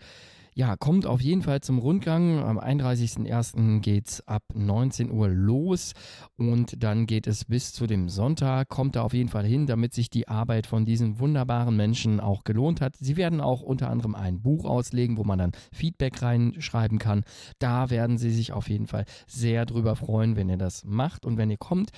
[0.54, 2.38] Ja, kommt auf jeden Fall zum Rundgang.
[2.40, 3.80] Am 31.01.
[3.80, 5.94] geht es ab 19 Uhr los
[6.36, 8.68] und dann geht es bis zu dem Sonntag.
[8.68, 12.44] Kommt da auf jeden Fall hin, damit sich die Arbeit von diesen wunderbaren Menschen auch
[12.44, 12.96] gelohnt hat.
[12.98, 17.24] Sie werden auch unter anderem ein Buch auslegen, wo man dann Feedback reinschreiben kann.
[17.58, 21.38] Da werden sie sich auf jeden Fall sehr drüber freuen, wenn ihr das macht und
[21.38, 21.92] wenn ihr kommt,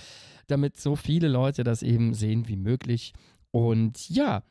[0.47, 3.15] damit so viele Leute das eben sehen wie möglich.
[3.51, 4.45] Und ja,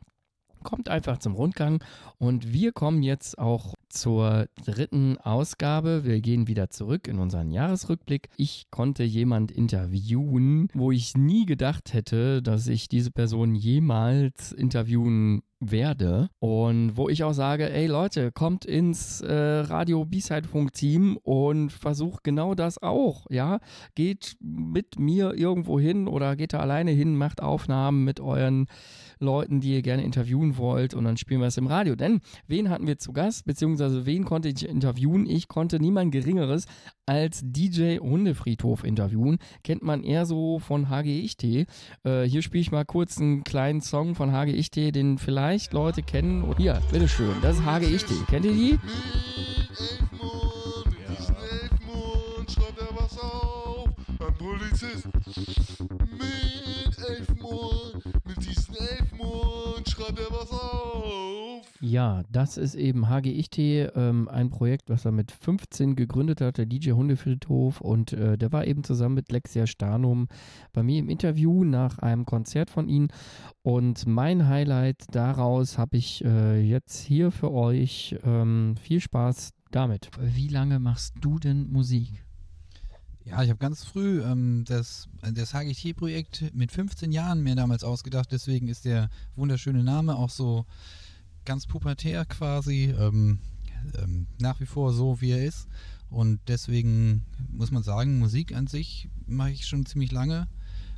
[0.63, 1.84] kommt einfach zum Rundgang
[2.17, 6.04] und wir kommen jetzt auch zur dritten Ausgabe.
[6.04, 8.30] Wir gehen wieder zurück in unseren Jahresrückblick.
[8.38, 15.43] Ich konnte jemand interviewen, wo ich nie gedacht hätte, dass ich diese Person jemals interviewen
[15.71, 21.17] werde und wo ich auch sage, ey Leute, kommt ins äh, Radio B-Side Funk Team
[21.23, 23.60] und versucht genau das auch, ja?
[23.95, 28.67] Geht mit mir irgendwo hin oder geht da alleine hin, macht Aufnahmen mit euren
[29.19, 31.95] Leuten, die ihr gerne interviewen wollt und dann spielen wir es im Radio.
[31.95, 35.30] Denn wen hatten wir zu Gast, beziehungsweise wen konnte ich interviewen?
[35.30, 36.65] Ich konnte niemand Geringeres
[37.06, 39.38] als DJ Hundefriedhof interviewen.
[39.63, 41.43] Kennt man eher so von HGIT.
[41.43, 46.43] Äh, hier spiele ich mal kurz einen kleinen Song von HGIT, den vielleicht Leute kennen.
[46.43, 48.28] Und hier, bitteschön, das ist HGIT.
[48.28, 48.80] Kennt ihr die?
[54.43, 55.73] Polizist
[61.93, 66.65] Ja, das ist eben HGIT, ähm, ein Projekt, was er mit 15 gegründet hat, der
[66.65, 67.82] DJ Hundefriedhof.
[67.82, 70.27] Und äh, der war eben zusammen mit Lexia Starnum
[70.71, 73.10] bei mir im Interview nach einem Konzert von ihm.
[73.62, 78.15] Und mein Highlight daraus habe ich äh, jetzt hier für euch.
[78.23, 80.10] Ähm, viel Spaß damit.
[80.19, 82.25] Wie lange machst du denn Musik?
[83.23, 88.32] Ja, ich habe ganz früh ähm, das, das HGT-Projekt mit 15 Jahren mir damals ausgedacht.
[88.32, 90.65] Deswegen ist der wunderschöne Name auch so
[91.45, 92.93] ganz pubertär quasi.
[92.97, 93.39] Ähm,
[93.97, 95.67] ähm, nach wie vor so, wie er ist.
[96.10, 100.47] Und deswegen muss man sagen, Musik an sich mache ich schon ziemlich lange.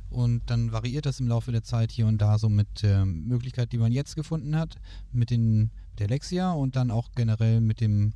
[0.08, 3.72] Und dann variiert das im Laufe der Zeit hier und da so mit der Möglichkeit,
[3.72, 4.76] die man jetzt gefunden hat,
[5.12, 8.12] mit den, der Lexia und dann auch generell mit dem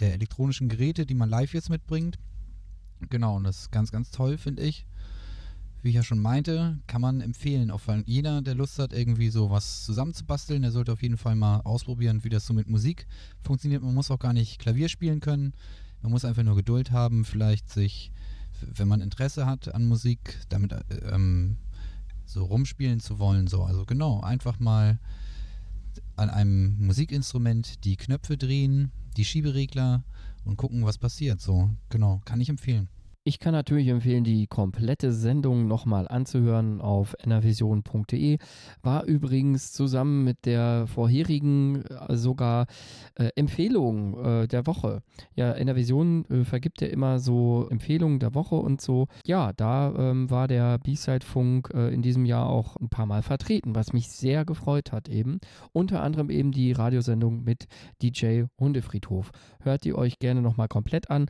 [0.00, 2.18] der elektronischen Geräte, die man live jetzt mitbringt.
[3.10, 4.86] Genau, und das ist ganz, ganz toll, finde ich.
[5.82, 7.70] Wie ich ja schon meinte, kann man empfehlen.
[7.70, 11.36] Auch weil jeder, der Lust hat, irgendwie so was zusammenzubasteln, der sollte auf jeden Fall
[11.36, 13.06] mal ausprobieren, wie das so mit Musik
[13.42, 13.82] funktioniert.
[13.82, 15.54] Man muss auch gar nicht Klavier spielen können.
[16.02, 18.12] Man muss einfach nur Geduld haben, vielleicht sich,
[18.60, 21.58] wenn man Interesse hat an Musik, damit äh, ähm,
[22.24, 23.46] so rumspielen zu wollen.
[23.46, 24.98] So, also genau, einfach mal
[26.16, 30.04] an einem Musikinstrument die Knöpfe drehen, die Schieberegler
[30.44, 31.40] und gucken, was passiert.
[31.40, 32.88] So, genau, kann ich empfehlen.
[33.28, 38.38] Ich kann natürlich empfehlen, die komplette Sendung nochmal anzuhören auf nrvision.de.
[38.80, 42.66] War übrigens zusammen mit der vorherigen äh, sogar
[43.16, 45.02] äh, Empfehlung äh, der Woche.
[45.34, 49.08] Ja, NRVision äh, vergibt ja immer so Empfehlungen der Woche und so.
[49.26, 53.74] Ja, da ähm, war der B-Side-Funk äh, in diesem Jahr auch ein paar Mal vertreten,
[53.74, 55.38] was mich sehr gefreut hat eben.
[55.74, 57.66] Unter anderem eben die Radiosendung mit
[58.00, 59.32] DJ Hundefriedhof.
[59.60, 61.26] Hört ihr euch gerne nochmal komplett an.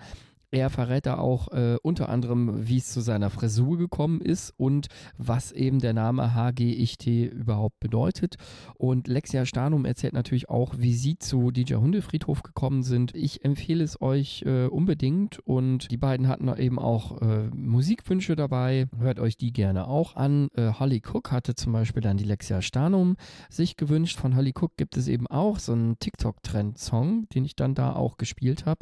[0.51, 4.87] Er verrät da auch äh, unter anderem, wie es zu seiner Frisur gekommen ist und
[5.19, 8.37] was eben der Name HGIT überhaupt bedeutet.
[8.75, 13.15] Und Lexia Starnum erzählt natürlich auch, wie sie zu DJ Hundefriedhof gekommen sind.
[13.15, 18.87] Ich empfehle es euch äh, unbedingt und die beiden hatten eben auch äh, Musikwünsche dabei.
[18.99, 20.49] Hört euch die gerne auch an.
[20.55, 23.17] Äh, Holly Cook hatte zum Beispiel dann die Lexia Starnum
[23.51, 24.19] sich gewünscht.
[24.19, 28.17] Von Holly Cook gibt es eben auch so einen TikTok-Trend-Song, den ich dann da auch
[28.17, 28.81] gespielt habe.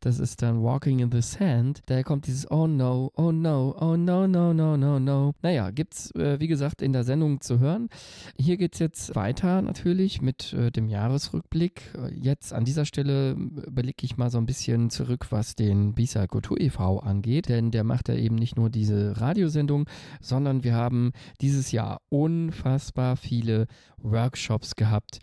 [0.00, 3.74] Das ist dann Walking in in the Sand, da kommt dieses Oh no, oh no,
[3.78, 5.34] oh no, no, no, no, no.
[5.42, 7.88] Naja, gibt's, äh, wie gesagt, in der Sendung zu hören.
[8.36, 11.94] Hier geht's jetzt weiter natürlich mit äh, dem Jahresrückblick.
[11.96, 16.26] Äh, Jetzt an dieser Stelle überlege ich mal so ein bisschen zurück, was den Bisa
[16.26, 16.98] Kultur e.V.
[17.00, 19.88] angeht, denn der macht ja eben nicht nur diese Radiosendung,
[20.20, 23.66] sondern wir haben dieses Jahr unfassbar viele
[23.98, 25.20] Workshops gehabt.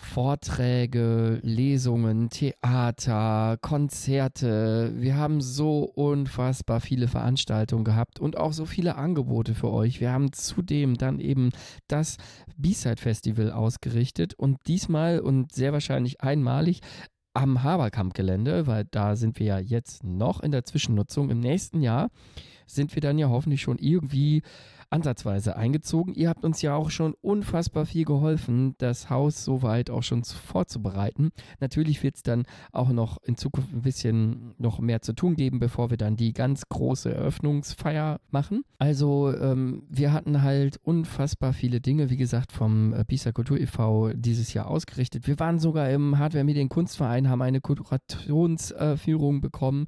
[0.00, 4.92] Vorträge, Lesungen, Theater, Konzerte.
[4.96, 10.00] Wir haben so unfassbar viele Veranstaltungen gehabt und auch so viele Angebote für euch.
[10.00, 11.50] Wir haben zudem dann eben
[11.86, 12.16] das
[12.56, 16.80] B-Side Festival ausgerichtet und diesmal und sehr wahrscheinlich einmalig
[17.34, 21.30] am Haberkamp-Gelände, weil da sind wir ja jetzt noch in der Zwischennutzung.
[21.30, 22.10] Im nächsten Jahr
[22.66, 24.42] sind wir dann ja hoffentlich schon irgendwie
[24.90, 26.14] ansatzweise eingezogen.
[26.14, 30.36] Ihr habt uns ja auch schon unfassbar viel geholfen, das Haus soweit auch schon zu-
[30.36, 31.30] vorzubereiten.
[31.60, 35.58] Natürlich wird es dann auch noch in Zukunft ein bisschen noch mehr zu tun geben,
[35.60, 38.62] bevor wir dann die ganz große Eröffnungsfeier machen.
[38.78, 44.10] Also ähm, wir hatten halt unfassbar viele Dinge, wie gesagt, vom äh, Pisa Kultur e.V.
[44.14, 45.26] dieses Jahr ausgerichtet.
[45.26, 49.86] Wir waren sogar im Hardware Medien Kunstverein, haben eine Kurationsführung bekommen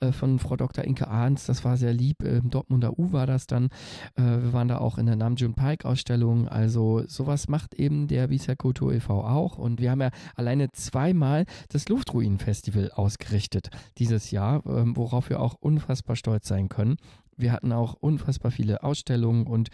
[0.00, 0.84] äh, von Frau Dr.
[0.84, 1.46] Inke Ahns.
[1.46, 2.22] Das war sehr lieb.
[2.22, 3.68] Im Dortmunder U war das dann.
[4.16, 6.48] Äh, wir waren da auch in der Namjoon Pike Ausstellung.
[6.48, 9.24] Also sowas macht eben der Bisa Kultur e.V.
[9.24, 9.56] auch.
[9.58, 15.54] Und wir haben ja alleine zweimal das Luftruinen-Festival ausgerichtet dieses Jahr, ähm, worauf wir auch
[15.54, 16.96] unfassbar stolz sein können.
[17.36, 19.68] Wir hatten auch unfassbar viele Ausstellungen und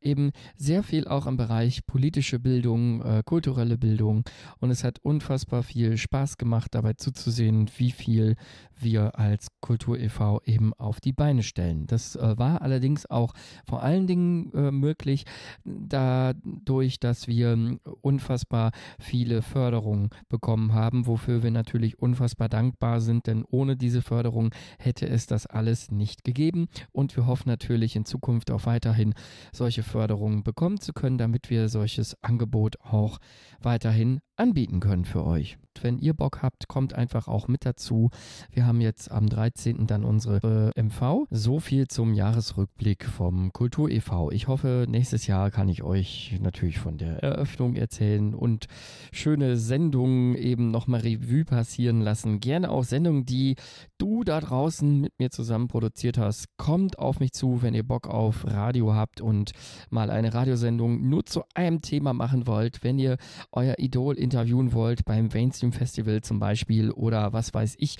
[0.00, 4.24] eben sehr viel auch im Bereich politische Bildung, äh, kulturelle Bildung.
[4.60, 8.36] Und es hat unfassbar viel Spaß gemacht, dabei zuzusehen, wie viel
[8.76, 10.40] wir als Kultur e.V.
[10.44, 11.86] eben auf die Beine stellen.
[11.86, 13.34] Das äh, war allerdings auch
[13.66, 15.24] vor allen Dingen äh, möglich
[15.64, 23.44] dadurch, dass wir unfassbar viele Förderungen bekommen haben, wofür wir natürlich unfassbar dankbar sind, denn
[23.48, 26.66] ohne diese Förderung hätte es das alles nicht gegeben.
[26.92, 29.14] Und wir hoffen natürlich in Zukunft auch weiterhin
[29.52, 33.18] solche Förderungen bekommen zu können, damit wir solches Angebot auch
[33.60, 35.58] weiterhin anbieten können für euch.
[35.82, 38.10] Wenn ihr Bock habt, kommt einfach auch mit dazu.
[38.50, 39.86] Wir haben jetzt am 13.
[39.86, 41.26] dann unsere äh, MV.
[41.30, 44.30] So viel zum Jahresrückblick vom Kultur e.V.
[44.30, 48.66] Ich hoffe, nächstes Jahr kann ich euch natürlich von der Eröffnung erzählen und
[49.12, 52.40] schöne Sendungen eben nochmal Revue passieren lassen.
[52.40, 53.56] Gerne auch Sendungen, die
[53.98, 56.56] du da draußen mit mir zusammen produziert hast.
[56.56, 59.52] Kommt auf mich zu, wenn ihr Bock auf Radio habt und
[59.90, 62.84] mal eine Radiosendung nur zu einem Thema machen wollt.
[62.84, 63.16] Wenn ihr
[63.52, 67.98] euer Idol interviewen wollt beim Mainstream Festival zum Beispiel oder was weiß ich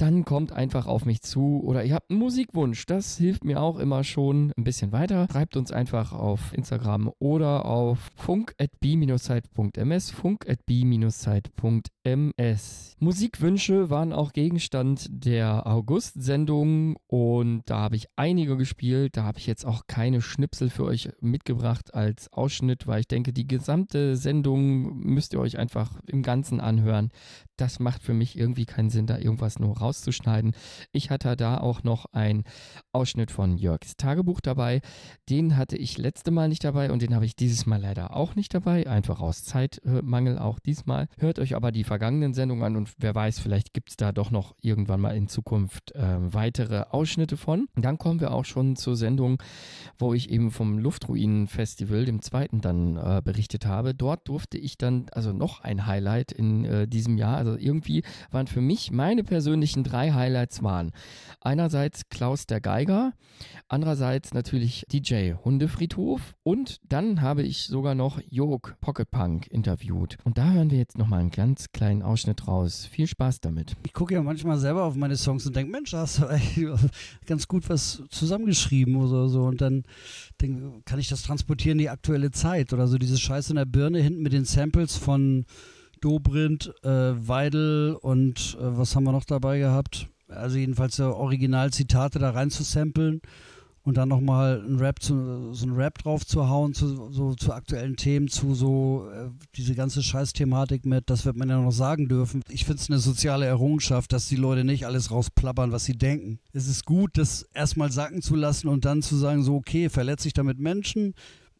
[0.00, 2.86] dann kommt einfach auf mich zu oder ihr habt einen Musikwunsch.
[2.86, 5.26] Das hilft mir auch immer schon ein bisschen weiter.
[5.30, 16.96] Schreibt uns einfach auf Instagram oder auf funk.b-zeit.ms funk.b-zeit.ms Musikwünsche waren auch Gegenstand der August-Sendung
[17.06, 19.16] und da habe ich einige gespielt.
[19.16, 23.32] Da habe ich jetzt auch keine Schnipsel für euch mitgebracht als Ausschnitt, weil ich denke,
[23.32, 27.10] die gesamte Sendung müsst ihr euch einfach im Ganzen anhören.
[27.56, 30.52] Das macht für mich irgendwie keinen Sinn, da irgendwas nur rauszuschneiden.
[30.92, 32.44] Ich hatte da auch noch einen
[32.92, 34.80] Ausschnitt von Jörgs Tagebuch dabei.
[35.28, 38.36] Den hatte ich letzte Mal nicht dabei und den habe ich dieses Mal leider auch
[38.36, 38.86] nicht dabei.
[38.86, 41.08] Einfach aus Zeitmangel auch diesmal.
[41.18, 44.30] Hört euch aber die vergangenen Sendungen an und wer weiß, vielleicht gibt es da doch
[44.30, 47.66] noch irgendwann mal in Zukunft äh, weitere Ausschnitte von.
[47.74, 49.42] Dann kommen wir auch schon zur Sendung,
[49.98, 53.94] wo ich eben vom Luftruinen-Festival, dem zweiten, dann äh, berichtet habe.
[53.94, 58.46] Dort durfte ich dann, also noch ein Highlight in äh, diesem Jahr, also irgendwie waren
[58.46, 60.92] für mich meine persönlichen drei Highlights waren
[61.40, 63.12] einerseits Klaus der Geiger,
[63.68, 70.18] andererseits natürlich DJ Hundefriedhof und dann habe ich sogar noch Jog Pocket Punk interviewt.
[70.24, 72.86] Und da hören wir jetzt nochmal einen ganz kleinen Ausschnitt raus.
[72.90, 73.76] Viel Spaß damit.
[73.86, 76.68] Ich gucke ja manchmal selber auf meine Songs und denke, Mensch, hast du eigentlich
[77.26, 79.44] ganz gut was zusammengeschrieben oder so.
[79.44, 79.84] Und dann
[80.40, 82.98] denk, kann ich das transportieren in die aktuelle Zeit oder so.
[82.98, 85.46] Diese Scheiße in der Birne hinten mit den Samples von
[86.00, 90.08] Dobrindt, äh, Weidel und äh, was haben wir noch dabei gehabt?
[90.28, 93.20] Also jedenfalls so Originalzitate da rein zu samplen
[93.82, 97.52] und dann nochmal ein Rap zu, so ein Rap drauf zu hauen zu, so, zu
[97.52, 102.08] aktuellen Themen, zu so äh, diese ganze Scheiß-Thematik mit, das wird man ja noch sagen
[102.08, 102.42] dürfen.
[102.48, 106.40] Ich finde es eine soziale Errungenschaft, dass die Leute nicht alles rausplappern, was sie denken.
[106.52, 110.28] Es ist gut, das erstmal sacken zu lassen und dann zu sagen, so okay, verletze
[110.28, 111.14] ich damit Menschen,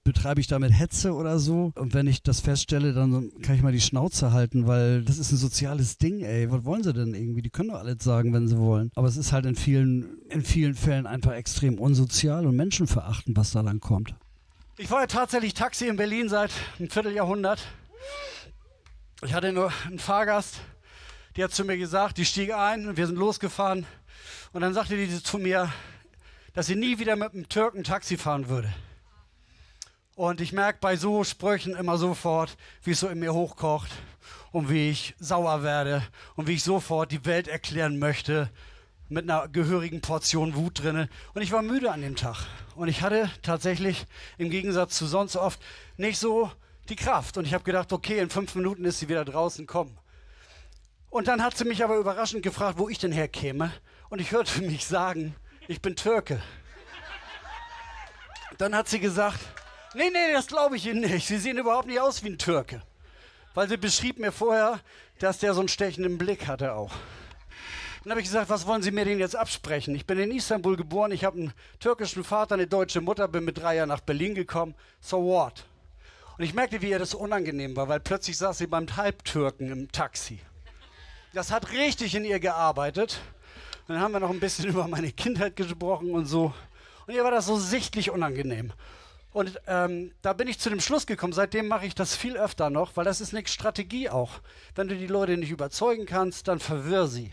[0.05, 1.73] betreibe ich damit Hetze oder so.
[1.77, 5.33] Und wenn ich das feststelle, dann kann ich mal die Schnauze halten, weil das ist
[5.33, 6.51] ein soziales Ding, ey.
[6.51, 7.43] Was wollen sie denn irgendwie?
[7.43, 8.91] Die können doch alles sagen, wenn sie wollen.
[8.95, 13.53] Aber es ist halt in vielen, in vielen Fällen einfach extrem unsozial und menschenverachtend, was
[13.53, 14.15] da lang kommt.
[14.79, 17.61] Ich fahre tatsächlich Taxi in Berlin seit einem Vierteljahrhundert.
[19.23, 20.61] Ich hatte nur einen Fahrgast,
[21.37, 23.85] die hat zu mir gesagt, die stieg ein und wir sind losgefahren
[24.53, 25.71] Und dann sagte die zu mir,
[26.55, 28.73] dass sie nie wieder mit einem Türken Taxi fahren würde.
[30.21, 33.91] Und ich merke bei so Sprüchen immer sofort, wie es so in mir hochkocht
[34.53, 36.03] und wie ich sauer werde
[36.37, 38.51] und wie ich sofort die Welt erklären möchte
[39.09, 41.09] mit einer gehörigen Portion Wut drinne.
[41.33, 42.37] Und ich war müde an dem Tag.
[42.75, 44.05] Und ich hatte tatsächlich
[44.37, 45.59] im Gegensatz zu sonst oft
[45.97, 46.53] nicht so
[46.91, 47.39] die Kraft.
[47.39, 49.97] Und ich habe gedacht, okay, in fünf Minuten ist sie wieder draußen, komm.
[51.09, 53.73] Und dann hat sie mich aber überraschend gefragt, wo ich denn herkäme.
[54.11, 55.35] Und ich hörte mich sagen,
[55.67, 56.43] ich bin Türke.
[58.59, 59.41] Dann hat sie gesagt,
[59.95, 61.27] nee, nee, das glaube ich Ihnen nicht.
[61.27, 62.83] Sie sehen überhaupt nicht aus wie ein Türke.
[63.55, 64.81] Weil sie beschrieb mir vorher,
[65.19, 66.93] dass der so einen stechenden Blick hatte auch.
[68.03, 69.95] Dann habe ich gesagt, was wollen Sie mir denn jetzt absprechen?
[69.95, 73.59] Ich bin in Istanbul geboren, ich habe einen türkischen Vater, eine deutsche Mutter, bin mit
[73.59, 74.75] drei Jahren nach Berlin gekommen.
[75.01, 75.65] So what?
[76.39, 79.93] Und ich merkte, wie ihr das unangenehm war, weil plötzlich saß sie beim Halbtürken im
[79.93, 80.39] Taxi.
[81.35, 83.21] Das hat richtig in ihr gearbeitet.
[83.87, 86.55] Und dann haben wir noch ein bisschen über meine Kindheit gesprochen und so.
[87.07, 88.73] Und ihr war das so sichtlich unangenehm.
[89.33, 92.69] Und ähm, da bin ich zu dem Schluss gekommen, seitdem mache ich das viel öfter
[92.69, 94.41] noch, weil das ist eine Strategie auch.
[94.75, 97.33] Wenn du die Leute nicht überzeugen kannst, dann verwirr sie.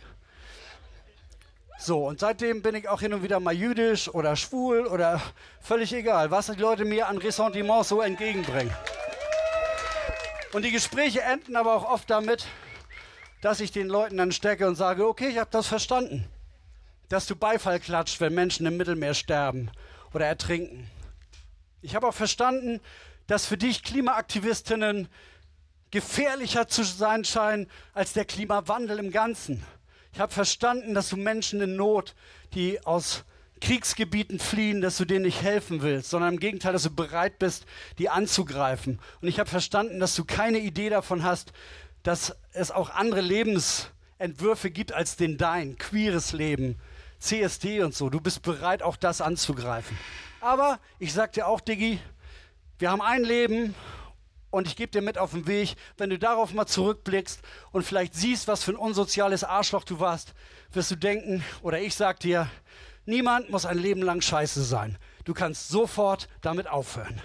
[1.80, 5.22] So, und seitdem bin ich auch hin und wieder mal jüdisch oder schwul oder
[5.62, 8.74] völlig egal, was die Leute mir an Ressentiment so entgegenbringen.
[10.54, 12.46] Und die Gespräche enden aber auch oft damit,
[13.42, 16.28] dass ich den Leuten dann stecke und sage, okay, ich habe das verstanden.
[17.10, 19.70] Dass du Beifall klatscht, wenn Menschen im Mittelmeer sterben
[20.14, 20.90] oder ertrinken.
[21.82, 22.80] Ich habe auch verstanden,
[23.28, 25.08] dass für dich Klimaaktivistinnen
[25.92, 29.64] gefährlicher zu sein scheinen als der Klimawandel im Ganzen.
[30.14, 32.16] Ich habe verstanden, dass du Menschen in Not,
[32.54, 33.24] die aus
[33.62, 37.66] Kriegsgebieten fliehen, dass du denen nicht helfen willst, sondern im Gegenteil, dass du bereit bist,
[37.98, 39.00] die anzugreifen.
[39.22, 41.54] Und ich habe verstanden, dass du keine Idee davon hast,
[42.04, 46.80] dass es auch andere Lebensentwürfe gibt als den dein, queeres Leben,
[47.20, 48.10] CSD und so.
[48.10, 49.98] Du bist bereit, auch das anzugreifen.
[50.42, 52.00] Aber ich sag dir auch, Diggi,
[52.80, 53.76] wir haben ein Leben
[54.50, 57.42] und ich gebe dir mit auf den Weg, wenn du darauf mal zurückblickst
[57.72, 60.34] und vielleicht siehst, was für ein unsoziales Arschloch du warst,
[60.72, 62.48] wirst du denken, oder ich sag dir,
[63.06, 64.98] niemand muss ein Leben lang scheiße sein.
[65.26, 67.22] Du kannst sofort damit aufhören.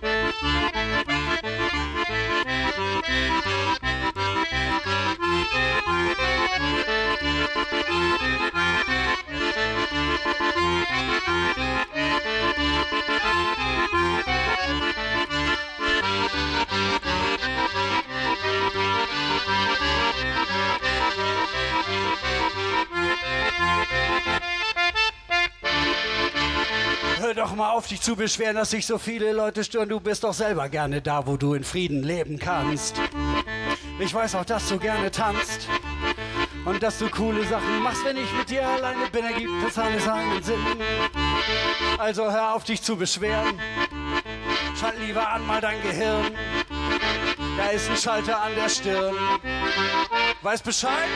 [0.00, 0.47] Hör
[27.58, 29.88] mal auf, dich zu beschweren, dass sich so viele Leute stören.
[29.88, 33.00] Du bist doch selber gerne da, wo du in Frieden leben kannst.
[33.98, 35.68] Ich weiß auch, dass du gerne tanzt.
[36.64, 40.08] Und dass du coole Sachen machst, wenn ich mit dir alleine bin, ergibt das alles
[40.08, 40.64] einen Sinn.
[41.98, 43.58] Also hör auf, dich zu beschweren.
[44.78, 46.32] Schalt lieber an mal dein Gehirn.
[47.56, 49.16] Da ist ein Schalter an der Stirn.
[50.42, 51.08] Weiß Bescheid?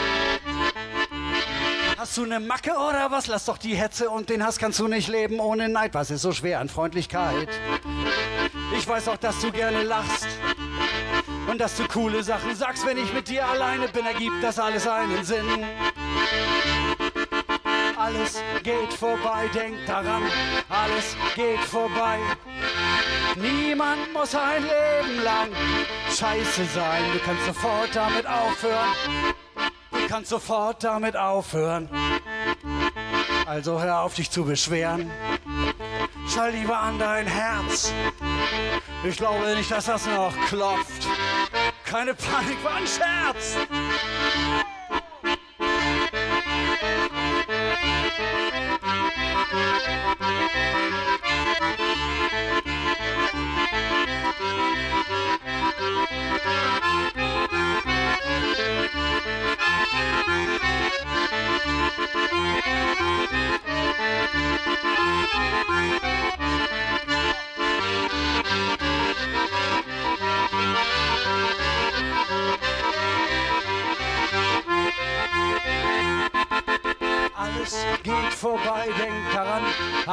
[2.03, 3.29] Hast du eine Macke oder was?
[3.29, 5.95] Lass doch die Hetze und den Hass kannst du nicht leben ohne Neid.
[5.95, 7.49] Was ist so schwer an Freundlichkeit?
[8.77, 10.27] Ich weiß auch, dass du gerne lachst
[11.49, 12.85] und dass du coole Sachen sagst.
[12.85, 15.47] Wenn ich mit dir alleine bin, ergibt das alles einen Sinn.
[17.97, 20.25] Alles geht vorbei, denk daran,
[20.69, 22.19] alles geht vorbei.
[23.37, 25.51] Niemand muss ein Leben lang
[26.11, 27.05] scheiße sein.
[27.13, 28.89] Du kannst sofort damit aufhören.
[30.13, 31.89] Kannst sofort damit aufhören.
[33.47, 35.11] Also hör auf, dich zu beschweren.
[36.29, 37.91] Schall lieber an dein Herz.
[39.05, 41.09] Ich glaube nicht, dass das noch klopft.
[41.87, 43.57] Keine Panik, war ein Scherz.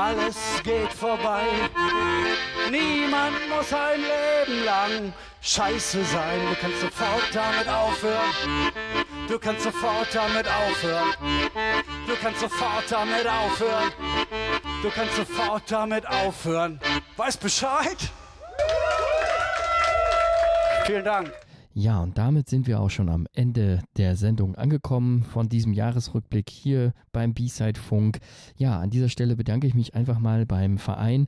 [0.09, 1.43] Alles geht vorbei.
[2.71, 6.39] Niemand muss ein Leben lang scheiße sein.
[6.49, 8.71] Du kannst sofort damit aufhören.
[9.27, 11.13] Du kannst sofort damit aufhören.
[12.07, 13.91] Du kannst sofort damit aufhören.
[14.81, 16.79] Du kannst sofort damit aufhören.
[17.17, 17.97] Weiß Bescheid?
[20.85, 21.31] Vielen Dank.
[21.73, 26.49] Ja, und damit sind wir auch schon am Ende der Sendung angekommen von diesem Jahresrückblick
[26.49, 28.19] hier beim B-Side Funk.
[28.57, 31.27] Ja, an dieser Stelle bedanke ich mich einfach mal beim Verein.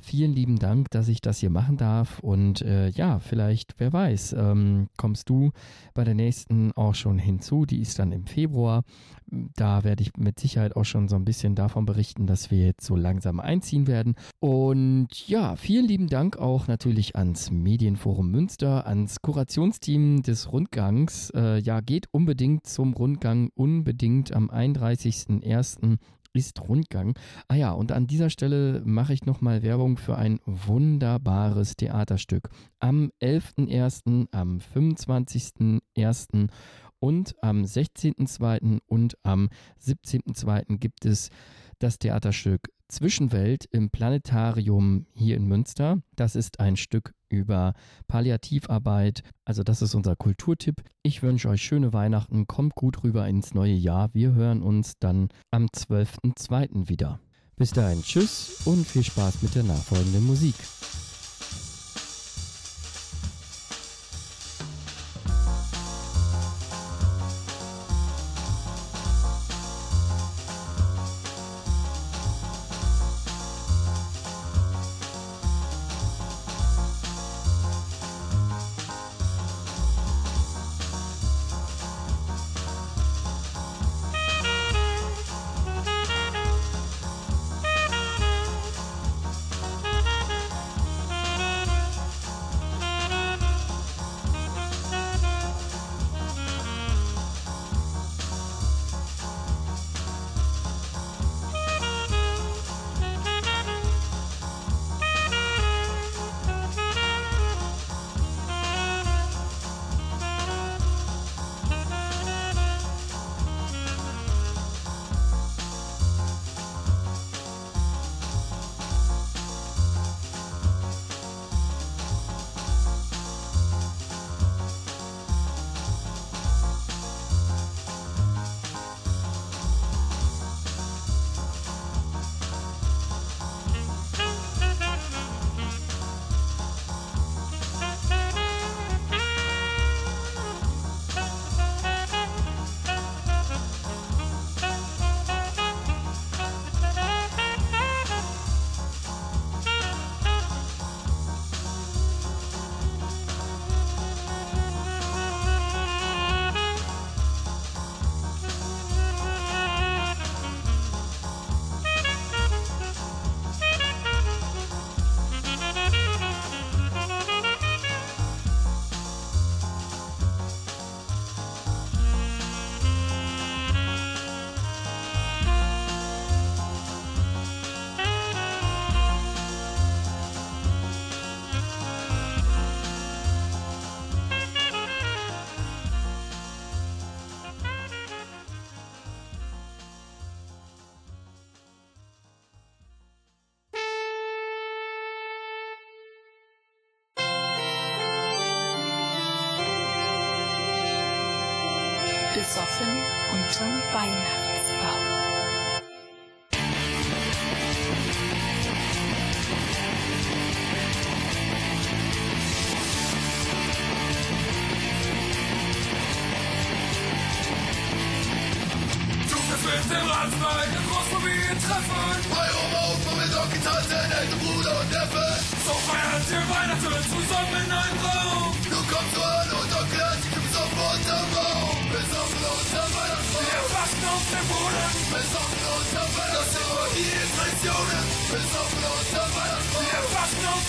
[0.00, 2.20] Vielen lieben Dank, dass ich das hier machen darf.
[2.20, 5.52] Und äh, ja, vielleicht, wer weiß, ähm, kommst du
[5.92, 7.66] bei der nächsten auch schon hinzu.
[7.66, 8.84] Die ist dann im Februar.
[9.56, 12.84] Da werde ich mit Sicherheit auch schon so ein bisschen davon berichten, dass wir jetzt
[12.84, 14.14] so langsam einziehen werden.
[14.40, 21.30] Und ja, vielen lieben Dank auch natürlich ans Medienforum Münster, ans Kurationsteam des Rundgangs.
[21.30, 25.98] Äh, ja, geht unbedingt zum Rundgang, unbedingt am 31.01
[26.32, 27.14] ist Rundgang.
[27.48, 32.48] Ah ja, und an dieser Stelle mache ich nochmal Werbung für ein wunderbares Theaterstück.
[32.80, 36.48] Am 11.01., am 25.01.
[37.02, 38.78] und am 16.02.
[38.86, 39.50] und am
[39.84, 40.78] 17.02.
[40.78, 41.30] gibt es
[41.80, 46.00] das Theaterstück Zwischenwelt im Planetarium hier in Münster.
[46.14, 47.72] Das ist ein Stück über
[48.06, 49.22] Palliativarbeit.
[49.44, 50.82] Also das ist unser Kulturtipp.
[51.02, 52.46] Ich wünsche euch schöne Weihnachten.
[52.46, 54.10] Kommt gut rüber ins neue Jahr.
[54.12, 56.88] Wir hören uns dann am 12.02.
[56.88, 57.18] wieder.
[57.56, 60.54] Bis dahin, tschüss und viel Spaß mit der nachfolgenden Musik.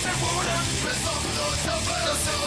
[0.04, 0.60] Dem Boden.
[0.84, 2.44] Besoffen unterm Weihnachtsbaum.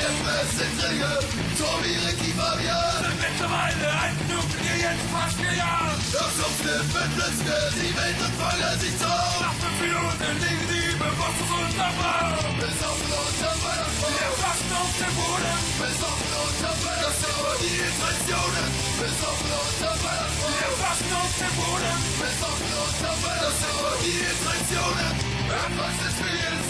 [0.00, 1.12] Sind Ringe,
[1.60, 3.04] Tommy, Ricky, Fabian.
[3.04, 6.00] Sind mittlerweile genug, ihr jetzt fast vier Jahren.
[6.08, 9.44] Das Luftlift mit Blitzke, die Welt und feiern sich drauf.
[9.44, 12.56] Nach fünf Minuten liegen die bewusstlos unterm Baum.
[12.64, 14.16] Besoffen unterm Weihnachtsbaum.
[14.16, 15.60] Wir waschen auf dem Boden.
[15.84, 17.04] Besoffen unterm Weihnachtsbaum.
[17.04, 18.68] Das sind nur die Traditionen.
[19.04, 20.52] Besoffen unterm Weihnachtsbaum.
[20.60, 21.96] Wir waschen auf dem Boden.
[22.20, 25.12] Besoffen unter Weihnachten, das sind nur die Traditionen.
[25.44, 26.69] Irgendwas ist wie jedes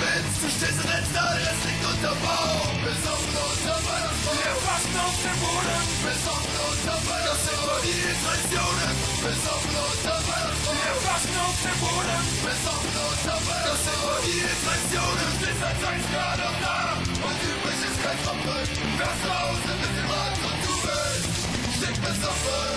[0.00, 0.24] Frauen.
[0.40, 2.74] Du du stehst in letzter, der Rest liegt unter Baum.
[2.84, 4.38] Besoffen unter Weihnachtsbaum.
[4.42, 5.82] Wir waschen auf dem Boden.
[6.04, 7.64] Besoffen unter Weihnachtsbaum.
[7.64, 8.92] Das sind die Traditionen.
[9.24, 10.76] Besoffen unter Weihnachtsbaum.
[10.84, 12.22] Wir waschen auf dem Boden.
[12.44, 13.64] Besoffen unter Weihnachtsbaum.
[13.64, 15.28] Das sind die Traditionen.
[15.40, 16.96] Glitzert sein Grad am Tag.
[17.24, 18.66] Und übrig ist kein Tropfen.
[18.98, 21.34] Wer zu Hause mit dem Rad und du willst,
[21.78, 22.73] steck besoffen.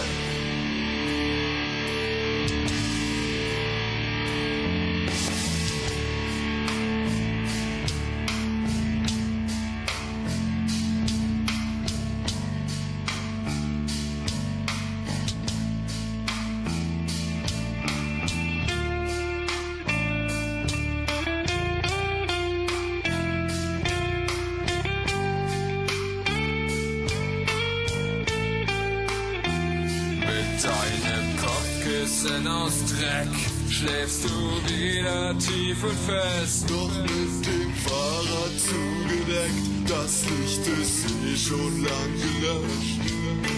[35.77, 36.69] Wieder tief und fest.
[36.69, 43.01] Doch mit dem Fahrrad zugedeckt, das Licht ist eh schon lang gelöscht.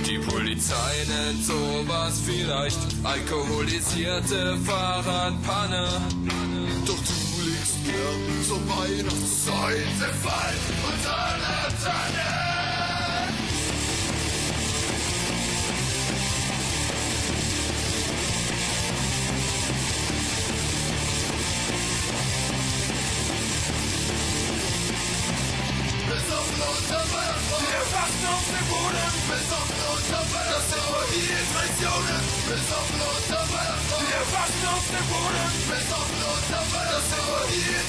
[0.07, 5.88] Die Polizei nennt sowas vielleicht alkoholisierte Fahrradpanne.
[6.86, 12.39] Doch du liegst mir zur Weihnachtszeit im Wald unter einer Tanne.
[28.20, 28.43] Wir wachen
[34.67, 35.39] auf dem Boden.
[35.70, 36.91] Besoffen unter Weihnachtsbaum.
[36.91, 37.80] Das sind nur die